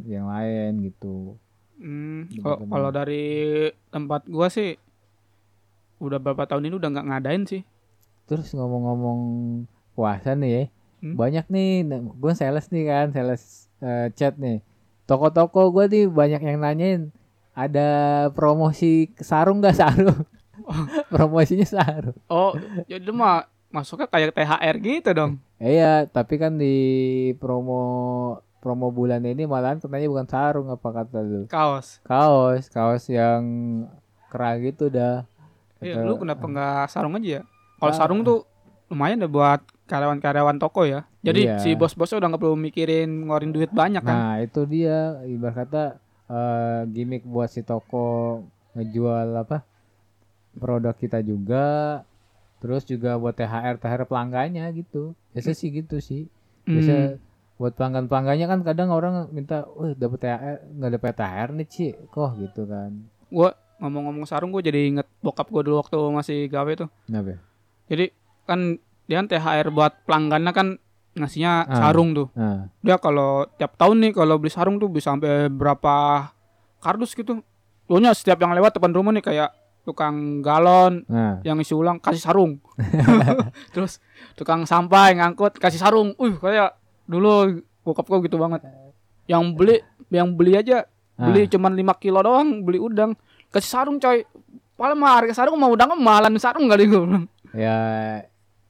yang 0.06 0.27
lain 0.27 0.86
gitu. 0.86 1.36
Hmm, 1.75 2.25
kalau 2.38 2.58
kalau 2.65 2.89
dari 2.89 3.25
tempat 3.88 4.23
gua 4.25 4.47
sih 4.47 4.80
udah 5.97 6.17
berapa 6.17 6.45
tahun 6.45 6.65
ini 6.65 6.75
udah 6.75 6.89
nggak 6.89 7.08
ngadain 7.08 7.43
sih. 7.43 7.62
Terus 8.25 8.51
ngomong-ngomong 8.51 9.19
puasa 9.91 10.34
nih 10.34 10.49
ya, 10.49 10.63
Hmm? 10.97 11.13
banyak 11.13 11.45
nih, 11.47 11.86
gue 11.93 12.33
sales 12.33 12.73
nih 12.73 12.89
kan, 12.89 13.13
sales 13.13 13.69
eh, 13.79 14.10
chat 14.17 14.33
nih. 14.36 14.65
Toko-toko 15.05 15.69
gue 15.69 15.86
nih 15.88 16.05
banyak 16.10 16.41
yang 16.41 16.57
nanyain, 16.57 17.01
ada 17.53 17.89
promosi 18.33 19.13
sarung 19.21 19.62
gak 19.62 19.77
sarung? 19.77 20.25
Promosinya 21.13 21.63
sarung. 21.63 22.17
Oh, 22.27 22.57
jadi 22.89 23.07
mah 23.13 23.45
masuknya 23.69 24.10
kayak 24.10 24.33
THR 24.33 24.75
gitu 24.81 25.10
dong. 25.13 25.31
Iya, 25.57 26.05
tapi 26.10 26.38
kan 26.38 26.57
di 26.57 26.75
promo 27.38 27.81
promo 28.57 28.89
bulan 28.89 29.23
ini 29.23 29.45
malahan 29.45 29.77
katanya 29.79 30.10
bukan 30.10 30.27
sarung 30.27 30.67
apa 30.73 30.89
kata 30.91 31.19
lu? 31.23 31.41
Kaos. 31.47 32.01
Kaos, 32.03 32.67
kaos 32.67 33.05
yang 33.07 33.43
kerah 34.27 34.60
gitu 34.60 34.89
dah. 34.89 35.23
Iya, 35.77 36.03
lu 36.03 36.17
kenapa 36.17 36.45
nggak 36.45 36.89
sarung 36.89 37.15
aja 37.15 37.39
ya? 37.39 37.41
Kalau 37.77 37.93
Ah. 37.93 37.97
sarung 37.97 38.21
tuh 38.25 38.43
lumayan 38.89 39.21
deh 39.21 39.29
buat 39.29 39.62
karyawan-karyawan 39.88 40.60
toko 40.60 40.84
ya. 40.84 41.08
Jadi 41.23 41.47
Iya. 41.47 41.58
si 41.58 41.73
bos-bosnya 41.73 42.19
udah 42.19 42.30
nggak 42.30 42.41
perlu 42.41 42.56
mikirin 42.56 43.23
ngeluarin 43.23 43.50
duit 43.50 43.71
banyak 43.71 44.04
kan. 44.04 44.12
Nah, 44.13 44.36
itu 44.39 44.62
dia 44.63 45.17
ibarat 45.23 45.65
kata 45.65 45.84
eh, 46.28 46.82
gimmick 46.88 47.23
buat 47.23 47.47
si 47.47 47.63
toko 47.63 48.43
ngejual 48.73 49.32
apa? 49.34 49.63
produk 50.54 50.91
kita 50.91 51.21
juga. 51.21 52.02
Terus 52.58 52.82
juga 52.84 53.13
buat 53.15 53.32
THR 53.32 53.78
THR 53.78 54.04
pelanggannya 54.04 54.65
gitu. 54.73 55.13
Biasa 55.32 55.54
sih 55.54 55.69
gitu 55.69 56.02
sih. 56.02 56.26
Biasa 56.65 56.93
Hmm. 57.13 57.21
buat 57.56 57.73
pelanggan-pelanggannya 57.73 58.45
kan 58.45 58.60
kadang 58.62 58.89
orang 58.89 59.30
minta, 59.30 59.69
"Wah, 59.69 59.93
dapat 59.93 60.19
THR, 60.19 60.58
nggak 60.67 60.91
dapat 60.93 61.13
THR 61.13 61.50
nih, 61.54 61.67
Ci." 61.69 61.88
Kok 62.10 62.32
gitu 62.41 62.65
kan. 62.65 62.91
Gua 63.30 63.50
ngomong-ngomong 63.78 64.26
sarung 64.26 64.50
gua 64.50 64.60
jadi 64.60 64.89
inget 64.89 65.06
bokap 65.21 65.47
gua 65.47 65.62
dulu 65.62 65.78
waktu 65.78 65.97
masih 66.12 66.50
gawe 66.50 66.71
tuh. 66.76 66.89
Kenapa? 67.06 67.38
Jadi 67.88 68.06
kan 68.43 68.82
dia 69.07 69.23
kan 69.23 69.27
THR 69.31 69.67
buat 69.71 70.03
pelanggannya 70.03 70.51
kan 70.51 70.67
ngasihnya 71.17 71.65
Ah. 71.65 71.75
sarung 71.89 72.13
tuh. 72.13 72.27
Nah, 72.37 72.69
dia 72.85 72.95
kalau 73.01 73.49
tiap 73.57 73.73
tahun 73.75 73.97
nih 74.05 74.11
kalau 74.13 74.37
beli 74.37 74.53
sarung 74.53 74.77
tuh 74.77 74.87
bisa 74.87 75.15
sampai 75.15 75.49
berapa 75.49 76.29
kardus 76.79 77.17
gitu. 77.17 77.41
Pokoknya 77.89 78.13
setiap 78.13 78.37
yang 78.43 78.53
lewat 78.53 78.77
depan 78.77 78.93
rumah 78.93 79.15
nih 79.15 79.23
kayak 79.25 79.49
tukang 79.87 80.43
galon 80.43 81.07
nah. 81.07 81.39
yang 81.47 81.57
isi 81.63 81.71
ulang 81.71 81.97
kasih 81.97 82.21
sarung. 82.21 82.59
Terus 83.73 84.03
tukang 84.35 84.67
sampah 84.67 85.09
yang 85.09 85.23
ngangkut 85.23 85.57
kasih 85.57 85.79
sarung. 85.79 86.13
Uh, 86.19 86.35
kayak 86.37 86.75
dulu 87.07 87.63
bokap 87.81 88.05
gua 88.05 88.19
gitu 88.21 88.37
banget. 88.37 88.67
Yang 89.25 89.43
beli 89.55 89.75
yang 90.11 90.35
beli 90.35 90.59
aja 90.59 90.85
beli 91.17 91.49
cuman 91.49 91.73
5 91.73 91.97
kilo 92.03 92.21
doang, 92.21 92.61
beli 92.61 92.77
udang 92.77 93.17
kasih 93.49 93.71
sarung 93.71 93.97
coy. 93.97 94.21
Paling 94.77 94.99
mah 94.99 95.17
harga 95.17 95.41
sarung 95.41 95.57
mau 95.57 95.73
udang 95.73 95.95
malan 95.97 96.37
sarung 96.37 96.69
kali 96.69 96.85
bilang. 96.85 97.25
Ya 97.55 98.21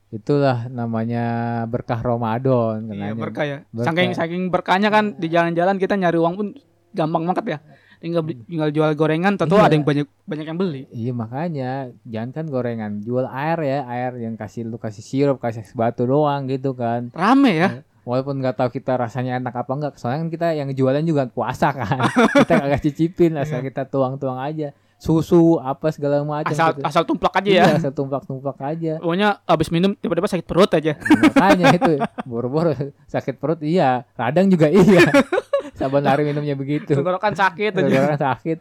itulah 0.07 0.71
namanya 0.71 1.25
berkah 1.67 1.99
Ramadan 1.99 2.87
Iya 2.87 3.11
berkah 3.11 3.43
ya. 3.43 3.57
Berkah. 3.69 3.91
Saking 3.91 4.11
saking 4.15 4.43
berkahnya 4.47 4.87
kan 4.87 5.15
di 5.15 5.27
jalan-jalan 5.27 5.75
kita 5.75 5.99
nyari 5.99 6.15
uang 6.15 6.33
pun 6.35 6.47
gampang 6.95 7.27
banget 7.27 7.45
ya. 7.45 7.59
Tinggal 7.97 8.21
beli- 8.21 8.45
tinggal 8.45 8.69
jual 8.69 8.93
gorengan, 8.93 9.35
tentu 9.35 9.57
Iya. 9.57 9.67
ada 9.67 9.73
yang 9.73 9.83
banyak 9.83 10.07
banyak 10.23 10.45
yang 10.45 10.57
beli. 10.57 10.81
Iya 10.93 11.11
makanya 11.11 11.71
jangan 12.05 12.29
kan 12.31 12.45
gorengan, 12.45 12.91
jual 13.01 13.25
air 13.25 13.57
ya, 13.59 13.79
air 13.85 14.11
yang 14.21 14.37
kasih 14.37 14.63
lu 14.63 14.77
kasih 14.77 15.01
sirup, 15.01 15.41
kasih 15.41 15.65
es 15.65 15.73
batu 15.73 16.05
doang 16.05 16.45
gitu 16.45 16.71
kan. 16.71 17.09
Rame 17.11 17.57
ya. 17.57 17.69
Walaupun 18.07 18.39
nggak 18.39 18.55
tahu 18.55 18.69
kita 18.71 18.95
rasanya 18.95 19.35
enak 19.35 19.51
apa 19.51 19.71
enggak, 19.73 19.93
soalnya 19.99 20.23
kan 20.23 20.29
kita 20.31 20.47
yang 20.55 20.69
jualan 20.71 21.03
juga 21.03 21.27
puasa 21.27 21.73
kan. 21.73 21.99
kita 22.47 22.53
kagak 22.55 22.79
cicipin, 22.79 23.35
asal 23.35 23.59
kita 23.59 23.83
tuang-tuang 23.83 24.39
aja. 24.39 24.71
Susu 24.97 25.61
apa 25.61 25.93
segala 25.93 26.25
macam 26.25 26.49
Asal 26.49 26.73
gitu. 26.73 26.81
asal 26.81 27.03
tumplak 27.05 27.33
aja 27.37 27.49
Iya, 27.49 27.63
ya. 27.63 27.75
asal 27.77 27.93
tumplak-tumplak 27.93 28.57
aja. 28.59 28.93
Pokoknya 28.97 29.37
abis 29.45 29.69
minum 29.69 29.93
tiba-tiba 29.93 30.25
sakit 30.25 30.41
perut 30.43 30.73
aja. 30.73 30.97
makanya 30.97 31.65
itu 31.77 31.93
boro-boro 32.25 32.73
sakit 33.05 33.37
perut 33.37 33.61
iya, 33.61 34.09
radang 34.13 34.49
juga 34.49 34.67
iya. 34.67 35.05
Saban 35.77 36.01
hari 36.01 36.25
minumnya 36.25 36.57
begitu. 36.57 36.89
Tenggorokan 36.89 37.37
sakit 37.37 37.69
aja. 37.69 37.77
Tenggorokan 37.77 38.17
sakit. 38.17 38.57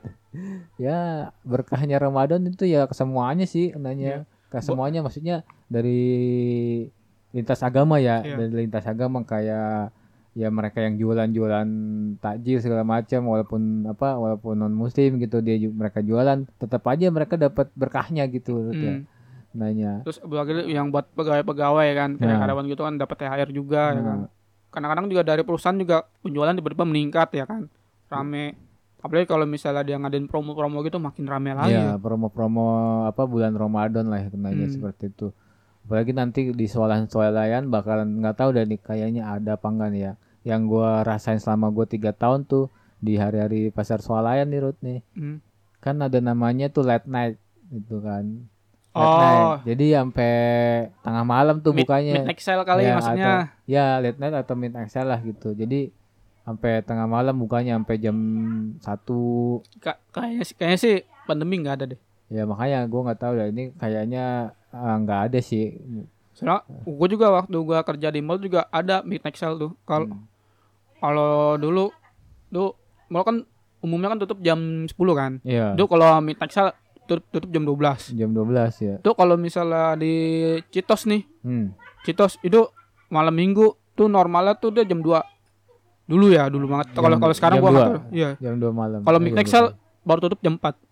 Ya, 0.77 1.33
berkahnya 1.41 1.97
Ramadan 1.97 2.45
itu 2.45 2.69
ya 2.69 2.85
ke 2.85 2.93
semuanya 2.93 3.49
sih 3.49 3.73
nanya. 3.73 4.29
Ke 4.53 4.61
semuanya 4.61 5.01
maksudnya 5.01 5.41
dari 5.67 6.05
lintas 7.33 7.61
agama 7.61 7.97
ya, 7.97 8.21
Iya. 8.21 8.37
dari 8.37 8.53
lintas 8.55 8.85
agama 8.85 9.25
kayak 9.25 9.89
ya 10.37 10.53
mereka 10.53 10.79
yang 10.79 11.01
jualan-jualan 11.01 11.69
takjil 12.19 12.61
segala 12.61 12.85
macam 12.85 13.25
walaupun 13.25 13.61
apa 13.89 14.15
walaupun 14.15 14.53
non 14.55 14.71
muslim 14.71 15.17
gitu 15.17 15.41
dia 15.41 15.57
mereka 15.65 15.99
jualan 15.99 16.45
tetap 16.55 16.85
aja 16.85 17.09
mereka 17.09 17.35
dapat 17.35 17.73
berkahnya 17.73 18.29
gitu 18.29 18.69
ya 18.71 19.01
Hmm. 19.01 19.09
nanya 19.51 20.05
Terus 20.05 20.21
apalagi 20.21 20.69
yang 20.69 20.93
buat 20.93 21.09
pegawai-pegawai 21.11 21.89
kan, 21.91 22.11
kayak 22.15 22.29
Nah. 22.29 22.41
karyawan 22.45 22.69
gitu 22.69 22.85
kan 22.85 22.95
dapat 22.95 23.17
THR 23.17 23.49
juga 23.51 23.83
ya 23.89 24.03
kan. 24.05 24.19
Nah, 24.21 24.31
Kadang-kadang 24.69 25.07
juga 25.09 25.23
dari 25.25 25.41
perusahaan 25.41 25.73
juga 25.73 26.05
penjualan 26.21 26.53
tiba-tiba 26.53 26.85
meningkat 26.85 27.33
ya 27.33 27.45
kan. 27.45 27.73
Rame. 28.07 28.53
apalagi 28.99 29.25
kalau 29.25 29.47
misalnya 29.47 29.81
dia 29.81 29.97
ngadain 29.97 30.27
promo-promo 30.27 30.83
gitu 30.83 30.99
makin 30.99 31.25
rame 31.25 31.55
lagi 31.55 31.71
Iya, 31.71 31.95
promo-promo 31.97 32.67
apa 33.07 33.23
bulan 33.23 33.55
Ramadan 33.55 34.05
lah 34.05 34.19
ya 34.19 34.29
kenanya 34.29 34.67
Hmm. 34.67 34.75
seperti 34.75 35.09
itu. 35.09 35.31
Apalagi 35.81 36.11
nanti 36.11 36.51
di 36.51 36.67
swalayan-swalayan 36.67 37.71
bakalan 37.71 38.19
nggak 38.19 38.35
tahu 38.35 38.51
dan 38.51 38.67
kayaknya 38.75 39.31
ada 39.31 39.55
apa 39.55 39.63
enggak 39.65 39.89
nih 39.89 40.03
ya. 40.03 40.13
Yang 40.47 40.61
gua 40.69 41.03
rasain 41.03 41.37
selama 41.37 41.69
gua 41.69 41.85
tiga 41.85 42.11
tahun 42.11 42.47
tuh 42.47 42.71
di 42.97 43.19
hari-hari 43.19 43.69
pasar 43.69 43.99
swalayan 43.99 44.47
nih 44.47 44.61
Ruth 44.63 44.79
nih. 44.81 45.03
Hmm. 45.13 45.43
Kan 45.79 45.99
ada 45.99 46.17
namanya 46.19 46.67
tuh 46.69 46.83
late 46.83 47.05
night 47.05 47.35
gitu 47.69 47.99
kan. 47.99 48.47
Late 48.89 49.05
Oh. 49.05 49.19
night. 49.19 49.47
Jadi 49.67 49.87
sampai 49.93 50.33
tengah 51.03 51.21
malam 51.23 51.59
tuh 51.59 51.71
Mid- 51.71 51.83
bukanya. 51.83 52.15
midnight 52.17 52.39
sale 52.39 52.63
kali 52.63 52.83
Ya, 52.83 52.95
maksudnya 52.95 53.33
Ya, 53.67 53.87
late 53.99 54.17
night 54.17 54.33
atau 54.33 54.55
midnight 54.55 54.89
sale 54.89 55.05
lah 55.07 55.21
gitu. 55.21 55.51
Jadi 55.51 55.91
sampai 56.41 56.79
tengah 56.81 57.05
malam 57.05 57.35
bukanya 57.35 57.75
sampai 57.75 57.99
jam 57.99 58.17
satu 58.79 59.59
Ka- 59.77 59.99
kayaknya 60.11 60.45
sih 60.45 60.55
kayaknya 60.55 60.79
sih 60.79 60.95
pandemi 61.27 61.59
nggak 61.59 61.75
ada 61.75 61.87
deh 61.91 62.01
Ya 62.27 62.43
makanya 62.43 62.83
gue 62.85 63.01
nggak 63.01 63.19
tahu 63.21 63.35
ya 63.35 63.47
ini 63.47 63.71
kayaknya 63.73 64.25
ah, 64.69 64.97
nggak 64.97 65.21
ada 65.27 65.39
sih. 65.41 65.75
soalnya 66.31 66.63
gue 66.85 67.09
juga 67.09 67.33
waktu 67.33 67.57
gue 67.57 67.79
kerja 67.83 68.09
di 68.09 68.21
mall 68.21 68.39
juga 68.39 68.69
ada 68.69 69.03
midnight 69.03 69.35
sale 69.35 69.57
tuh 69.57 69.73
kalau 69.83 70.07
Hmm. 70.07 70.23
Kalau 70.99 71.57
dulu 71.57 71.91
tuh 72.49 72.75
mall 73.07 73.23
kan 73.23 73.37
umumnya 73.79 74.09
kan 74.09 74.19
tutup 74.19 74.39
jam 74.41 74.59
10 74.85 74.93
kan 75.13 75.33
Iya. 75.43 75.73
itu 75.73 75.85
kalau 75.87 76.19
sale 76.49 76.73
tutup, 77.05 77.23
tutup 77.31 77.49
jam 77.49 77.63
12 77.63 78.15
Jam 78.15 78.31
12 78.31 78.51
ya. 78.79 78.95
tuh 78.99 79.15
kalau 79.15 79.37
misalnya 79.37 79.95
di 79.95 80.13
Citos 80.69 81.07
nih 81.07 81.23
Hmm. 81.41 81.71
Citos 82.03 82.39
itu 82.41 82.67
malam 83.07 83.31
minggu 83.31 83.67
tuh 83.95 84.07
normalnya 84.07 84.55
tuh 84.55 84.71
dia 84.71 84.83
jam 84.83 84.99
2 84.99 85.15
dulu 86.07 86.31
ya 86.31 86.47
dulu 86.47 86.67
banget 86.69 86.95
kalau 86.95 87.19
kalau 87.21 87.35
sekarang 87.35 87.59
jam 87.59 87.63
gua 87.63 87.71
nggak 87.73 87.83
dua. 87.85 87.91
tahu 87.93 88.03
iya 88.13 88.31
Jam 88.39 88.55
2 88.57 88.71
malam. 88.73 89.01
kalau 89.03 89.19
lupa. 89.19 89.27
baru 90.03 90.19
tutup 90.23 90.39
jam 90.41 90.55
4 90.55 90.86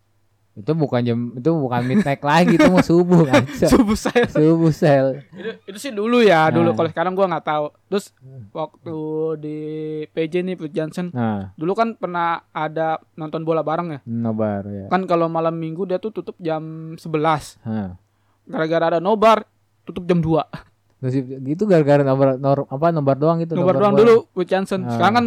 itu 0.55 0.71
bukan 0.71 1.01
jam 1.03 1.19
itu 1.33 1.51
bukan 1.51 1.83
midnight 1.83 2.23
lagi 2.23 2.55
itu 2.55 2.67
mau 2.67 2.79
subuh 2.81 3.23
kan. 3.25 3.43
subuh 3.73 3.95
sale 3.95 4.29
subuh 4.29 4.71
sel. 4.71 5.19
itu, 5.29 5.51
itu 5.67 5.79
sih 5.81 5.91
dulu 5.91 6.19
ya 6.21 6.47
dulu 6.49 6.71
Nah. 6.71 6.77
kalau 6.77 6.89
sekarang 6.89 7.13
gua 7.13 7.27
nggak 7.29 7.43
tahu 7.45 7.67
terus 7.89 8.15
waktu 8.51 8.97
di 9.37 9.59
PJ 10.09 10.35
nih 10.43 10.55
Pete 10.55 10.71
Johnson 10.73 11.11
Nah, 11.11 11.51
dulu 11.55 11.73
kan 11.73 11.95
pernah 11.95 12.29
ada 12.49 12.99
nonton 13.13 13.43
bola 13.43 13.61
bareng 13.61 13.89
ya 13.91 14.01
nobar 14.05 14.63
ya. 14.65 14.87
kan 14.87 15.05
kalau 15.05 15.27
malam 15.27 15.53
minggu 15.53 15.85
dia 15.85 15.99
tuh 15.99 16.11
tutup 16.13 16.39
jam 16.39 16.63
11 16.95 17.59
Hah. 17.61 17.99
gara-gara 18.45 18.85
ada 18.89 19.01
nobar 19.01 19.43
tutup 19.83 20.05
jam 20.05 20.19
2 20.19 20.39
Terus 20.97 21.15
gitu 21.45 21.67
gara-gara 21.67 22.01
nobar 22.01 22.39
nor, 22.39 22.65
apa 22.65 22.89
nobar 22.89 23.13
doang 23.15 23.37
gitu 23.39 23.53
nobar 23.55 23.77
doang 23.77 23.93
bola. 23.93 24.01
dulu 24.01 24.15
Pete 24.33 24.49
Johnson 24.49 24.81
Ah. 24.83 24.95
sekarang 24.95 25.15
kan 25.15 25.27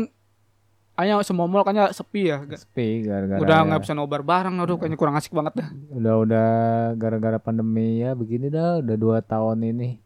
hanya 0.98 1.22
semua 1.22 1.46
mall 1.46 1.62
kayaknya 1.62 1.94
sepi 1.94 2.22
ya 2.26 2.42
Sepi 2.44 3.06
gara-gara 3.06 3.38
udah 3.38 3.58
ya. 3.62 3.66
nggak 3.70 3.82
bisa 3.86 3.94
nobar 3.94 4.22
bareng 4.22 4.58
aduh 4.58 4.76
kayaknya 4.76 4.98
kurang 4.98 5.14
asik 5.14 5.32
banget 5.32 5.62
dah. 5.62 5.70
Udah 5.94 6.14
udah 6.18 6.50
gara-gara 6.94 7.38
pandemi 7.38 8.02
ya 8.02 8.12
begini 8.12 8.50
dah 8.50 8.82
udah 8.82 8.96
dua 8.96 9.22
tahun 9.22 9.62
ini. 9.64 10.02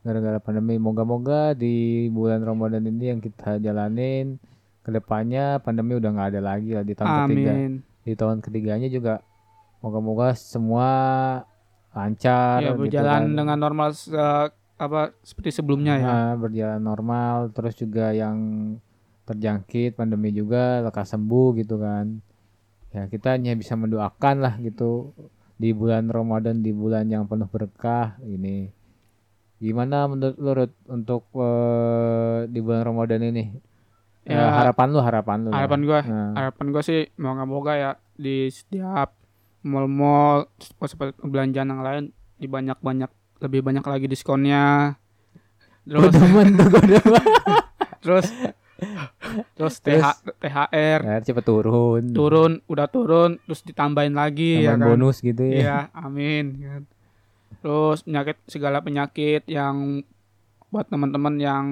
Gara-gara 0.00 0.38
pandemi 0.38 0.78
moga-moga 0.78 1.50
di 1.50 1.74
bulan 2.08 2.40
Ramadan 2.40 2.86
ini 2.86 3.10
yang 3.10 3.18
kita 3.18 3.58
jalanin 3.58 4.38
ke 4.80 4.94
depannya 4.94 5.58
pandemi 5.58 5.98
udah 5.98 6.08
nggak 6.08 6.28
ada 6.30 6.40
lagi 6.40 6.70
lah 6.72 6.86
di 6.86 6.94
tahun 6.94 7.26
ketiga. 7.26 7.50
Amin. 7.50 7.72
Di 8.00 8.12
tahun 8.14 8.38
ketiganya 8.38 8.86
juga 8.86 9.18
moga-moga 9.82 10.30
semua 10.32 10.88
lancar 11.90 12.60
ya 12.60 12.70
gitu 12.70 12.86
berjalan 12.86 13.22
kan. 13.24 13.34
dengan 13.34 13.58
normal 13.58 13.88
se- 13.92 14.52
apa 14.76 15.10
seperti 15.24 15.50
sebelumnya 15.54 15.96
ya. 15.96 16.06
Nah, 16.06 16.32
berjalan 16.36 16.78
normal. 16.78 17.50
Terus 17.50 17.74
juga 17.74 18.12
yang 18.12 18.36
terjangkit 19.26 19.94
pandemi 19.94 20.30
juga 20.30 20.80
lekas 20.80 21.12
sembuh 21.12 21.58
gitu 21.58 21.76
kan. 21.76 22.22
Ya 22.90 23.04
kita 23.06 23.34
hanya 23.34 23.52
bisa 23.52 23.74
mendoakan 23.74 24.40
lah 24.40 24.54
gitu. 24.58 25.12
Di 25.56 25.72
bulan 25.72 26.08
Ramadan 26.08 26.60
di 26.60 26.70
bulan 26.70 27.08
yang 27.08 27.26
penuh 27.26 27.48
berkah 27.48 28.16
ini. 28.22 28.70
Gimana 29.56 30.04
menurut 30.04 30.36
lu 30.36 30.52
Ruth, 30.52 30.76
untuk 30.86 31.32
eh, 31.34 32.44
di 32.46 32.60
bulan 32.60 32.84
Ramadan 32.84 33.20
ini? 33.24 33.44
Ya, 34.22 34.36
Eh, 34.36 34.50
harapan 34.52 34.88
lu 34.90 35.00
harapan 35.00 35.38
lu. 35.40 35.50
harapan 35.50 35.80
gua 35.82 36.00
Nah, 36.02 36.30
harapan 36.34 36.66
gue 36.70 36.82
sih 36.82 37.00
moga-moga 37.16 37.72
ya 37.72 37.90
di 38.12 38.50
setiap 38.50 39.14
mall-mall 39.62 40.50
seperti 40.58 41.22
belanjaan 41.22 41.70
yang 41.70 41.82
lain 41.82 42.04
di 42.34 42.46
banyak-banyak 42.46 43.08
lebih 43.38 43.60
banyak 43.62 43.84
lagi 43.86 44.06
diskonnya. 44.06 44.98
Gua 45.84 46.04
terus 46.10 46.20
demen 46.20 46.48
gua 46.58 46.82
demen. 46.82 47.24
Terus 48.04 48.26
terus? 49.56 49.80
TH, 49.80 50.04
THR 50.36 51.00
ya, 51.02 51.16
cepet 51.22 51.44
turun. 51.44 52.02
Turun 52.12 52.52
udah 52.68 52.86
turun 52.86 53.40
terus 53.44 53.64
ditambahin 53.64 54.12
lagi 54.12 54.60
ya 54.62 54.76
Tambahan 54.76 54.80
kan? 54.80 54.88
bonus 54.92 55.16
gitu 55.20 55.42
ya. 55.42 55.54
Iya 55.56 55.78
amin 55.96 56.44
kan. 56.60 56.82
terus 57.56 58.04
penyakit 58.04 58.36
segala 58.46 58.78
penyakit 58.78 59.42
yang 59.48 60.04
buat 60.68 60.86
teman-teman 60.86 61.34
yang 61.40 61.64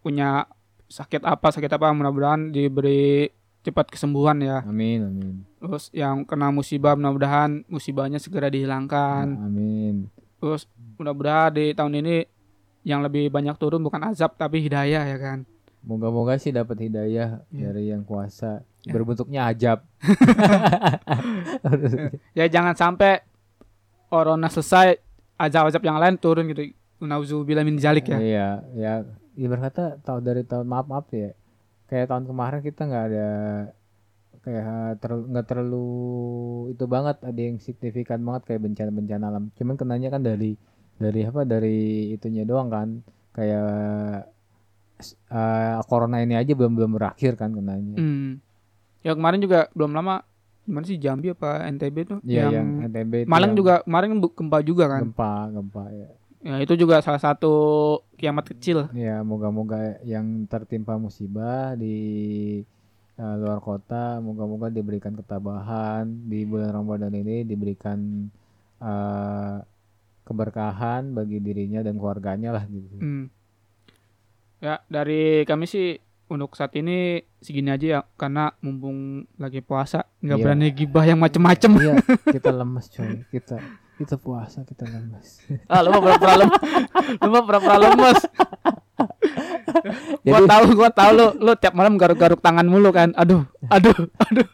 punya 0.00 0.46
sakit 0.86 1.24
apa 1.24 1.50
sakit 1.50 1.68
apa 1.68 1.90
mudah-mudahan 1.90 2.52
diberi 2.52 3.28
cepat 3.64 3.90
kesembuhan 3.90 4.38
ya. 4.38 4.60
Amin 4.62 5.00
amin. 5.02 5.34
Terus 5.58 5.88
yang 5.90 6.22
kena 6.22 6.52
musibah 6.52 6.94
mudah-mudahan 6.94 7.64
musibahnya 7.66 8.20
segera 8.20 8.48
dihilangkan. 8.48 9.34
Amin. 9.40 10.08
Terus 10.38 10.68
mudah-mudahan 11.00 11.56
di 11.56 11.72
tahun 11.72 12.00
ini 12.04 12.16
yang 12.84 13.00
lebih 13.00 13.32
banyak 13.32 13.56
turun 13.56 13.80
bukan 13.80 14.04
azab 14.04 14.36
tapi 14.36 14.60
hidayah 14.60 15.08
ya 15.08 15.16
kan 15.16 15.48
Moga-moga 15.84 16.40
sih 16.40 16.48
dapat 16.48 16.80
hidayah 16.80 17.44
Iya. 17.52 17.62
dari 17.68 17.92
yang 17.92 18.02
kuasa. 18.02 18.64
Ya. 18.84 18.92
Berbentuknya 18.92 19.40
ajab. 19.52 19.84
ya 22.38 22.44
jangan 22.48 22.72
sampai 22.72 23.20
corona 24.08 24.48
selesai 24.48 24.96
azab-azab 25.36 25.84
yang 25.84 26.00
lain 26.00 26.16
turun 26.16 26.48
gitu 26.48 26.72
Nauzubillah 27.04 27.66
min 27.66 27.76
zalik 27.76 28.08
ya 28.08 28.16
Iya, 28.16 28.48
ya. 28.72 28.92
Ibarat 29.34 29.74
kata 29.74 29.84
tahu 30.00 30.18
dari 30.22 30.46
tahun 30.46 30.64
maaf 30.64 30.86
maaf 30.86 31.06
ya. 31.10 31.34
Kayak 31.90 32.14
tahun 32.14 32.24
kemarin 32.30 32.60
kita 32.62 32.86
nggak 32.86 33.04
ada 33.12 33.28
kayak 34.44 35.00
terlalu 35.00 35.24
nggak 35.32 35.46
terlalu 35.48 35.86
itu 36.70 36.84
banget 36.84 37.16
ada 37.20 37.40
yang 37.40 37.56
signifikan 37.58 38.20
banget 38.22 38.42
kayak 38.48 38.62
bencana-bencana 38.62 39.24
alam. 39.26 39.44
Cuman 39.58 39.74
kenanya 39.74 40.08
kan 40.14 40.22
dari 40.22 40.54
dari 40.96 41.20
apa 41.26 41.42
dari 41.42 42.14
itunya 42.14 42.46
doang 42.46 42.70
kan 42.70 42.88
kayak 43.34 44.30
eh, 45.12 45.76
corona 45.84 46.24
ini 46.24 46.34
aja 46.34 46.52
belum 46.56 46.72
belum 46.72 46.90
berakhir 46.96 47.36
kan 47.36 47.52
kenanya. 47.52 48.00
Hmm. 48.00 48.40
Ya 49.04 49.12
kemarin 49.12 49.44
juga 49.44 49.68
belum 49.76 49.92
lama 49.92 50.24
gimana 50.64 50.84
sih 50.88 50.96
Jambi 50.96 51.28
apa 51.28 51.68
NTB 51.68 51.96
tuh 52.08 52.18
Iya 52.24 52.48
yang, 52.48 52.80
yang, 52.80 52.88
NTB 52.88 53.12
itu 53.24 53.28
Malang 53.28 53.52
yang 53.52 53.58
juga 53.60 53.74
kemarin 53.84 54.16
gempa 54.16 54.58
juga 54.64 54.84
kan. 54.88 55.00
gempa 55.04 55.32
gempa 55.52 55.84
ya. 55.92 56.08
Ya 56.44 56.56
itu 56.60 56.76
juga 56.76 57.00
salah 57.00 57.20
satu 57.20 57.52
kiamat 58.20 58.44
kecil. 58.52 58.92
Ya, 58.92 59.24
moga-moga 59.24 59.96
yang 60.04 60.44
tertimpa 60.44 61.00
musibah 61.00 61.72
di 61.72 61.96
eh, 63.16 63.34
luar 63.40 63.64
kota, 63.64 64.20
moga-moga 64.20 64.68
diberikan 64.68 65.16
ketabahan 65.16 66.04
di 66.04 66.44
bulan 66.44 66.76
Ramadan 66.76 67.16
ini, 67.16 67.48
diberikan 67.48 68.28
eh, 68.76 69.56
keberkahan 70.28 71.16
bagi 71.16 71.40
dirinya 71.40 71.80
dan 71.80 71.96
keluarganya 71.96 72.60
lah 72.60 72.64
gitu. 72.68 72.96
Hmm. 73.00 73.24
Ya 74.64 74.80
dari 74.88 75.20
kami 75.44 75.68
sih 75.68 76.00
untuk 76.24 76.56
saat 76.56 76.72
ini 76.72 77.20
segini 77.36 77.68
aja 77.68 77.86
ya 77.86 78.08
karena 78.16 78.48
mumpung 78.58 78.96
lagi 79.36 79.60
puasa 79.60 80.08
nggak 80.18 80.34
Iya. 80.34 80.42
berani 80.42 80.66
gibah 80.72 81.04
yang 81.04 81.20
macem-macem. 81.20 81.68
Iya, 81.76 81.94
kita 82.34 82.48
lemes 82.48 82.88
coy, 82.88 83.28
kita 83.28 83.60
kita 83.94 84.16
puasa 84.16 84.64
kita 84.64 84.88
lemes. 84.88 85.44
ah 85.68 85.78
lu 85.78 85.92
mah 85.92 86.00
pura-pura 86.00 86.34
lemes. 86.38 86.60
lu 87.22 87.38
pura-pura 87.44 87.76
lemes. 87.78 88.18
gua 90.24 90.32
Jadi- 90.34 90.48
tahu 90.48 90.64
gua 90.72 90.90
tahu 90.90 91.10
lu 91.12 91.26
lu 91.38 91.52
tiap 91.54 91.74
malam 91.74 91.94
garuk-garuk 91.94 92.40
tangan 92.40 92.64
mulu 92.64 92.88
kan. 92.88 93.12
Aduh, 93.14 93.44
aduh, 93.68 93.92
aduh. 94.18 94.48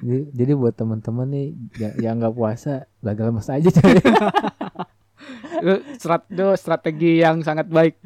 Jadi, 0.00 0.20
jadi 0.32 0.52
buat 0.54 0.72
teman-teman 0.72 1.28
nih 1.28 1.46
ya- 1.76 1.96
yang 2.00 2.16
nggak 2.16 2.32
puasa, 2.32 2.88
lagi 2.98 3.20
lemes 3.20 3.44
aja 3.46 3.68
coy. 3.70 3.92
Itu 6.30 6.46
strategi 6.56 7.20
yang 7.20 7.44
sangat 7.44 7.68
baik. 7.68 8.00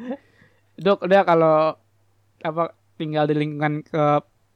Itu 0.75 0.99
dia 1.07 1.22
kalau 1.22 1.79
apa 2.45 2.75
tinggal 2.99 3.27
di 3.27 3.35
lingkungan 3.35 3.83
ke 3.85 4.05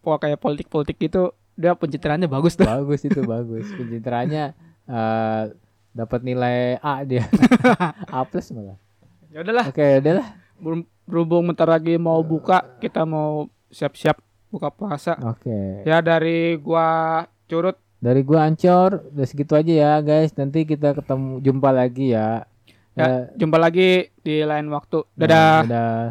kayak 0.09 0.41
politik-politik 0.41 0.97
gitu 0.97 1.37
dia 1.53 1.77
pencitraannya 1.77 2.31
bagus 2.31 2.55
tuh. 2.57 2.65
bagus 2.65 3.03
itu 3.05 3.21
bagus. 3.27 3.67
Pencitraannya 3.75 4.55
eh, 4.95 5.43
dapat 5.93 6.21
nilai 6.23 6.79
A 6.79 7.03
dia. 7.03 7.27
A 8.15 8.23
plus 8.23 8.55
malah. 8.55 8.79
Ya 9.29 9.45
udahlah, 9.45 9.69
Oke, 9.69 10.01
udah 10.01 10.13
lah. 10.23 10.29
ber- 10.57 10.89
berhubung 11.05 11.51
bentar 11.53 11.69
lagi 11.69 12.01
mau 12.01 12.23
buka, 12.25 12.65
kita 12.81 13.05
mau 13.05 13.51
siap-siap 13.69 14.17
buka 14.49 14.73
puasa. 14.73 15.19
Oke. 15.21 15.85
Ya 15.85 16.01
dari 16.01 16.57
gua 16.57 17.25
curut 17.51 17.77
Dari 17.99 18.23
gua 18.23 18.47
Ancor, 18.47 19.11
udah 19.11 19.27
segitu 19.27 19.59
aja 19.59 19.73
ya 19.75 19.93
guys. 19.99 20.31
Nanti 20.39 20.63
kita 20.63 20.95
ketemu 20.95 21.43
jumpa 21.43 21.75
lagi 21.75 22.15
ya. 22.15 22.47
Ya, 22.99 23.31
jumpa 23.39 23.57
lagi 23.57 24.11
di 24.21 24.43
lain 24.43 24.67
waktu. 24.75 25.07
Dadah. 25.15 25.63
Dadah. 25.65 26.03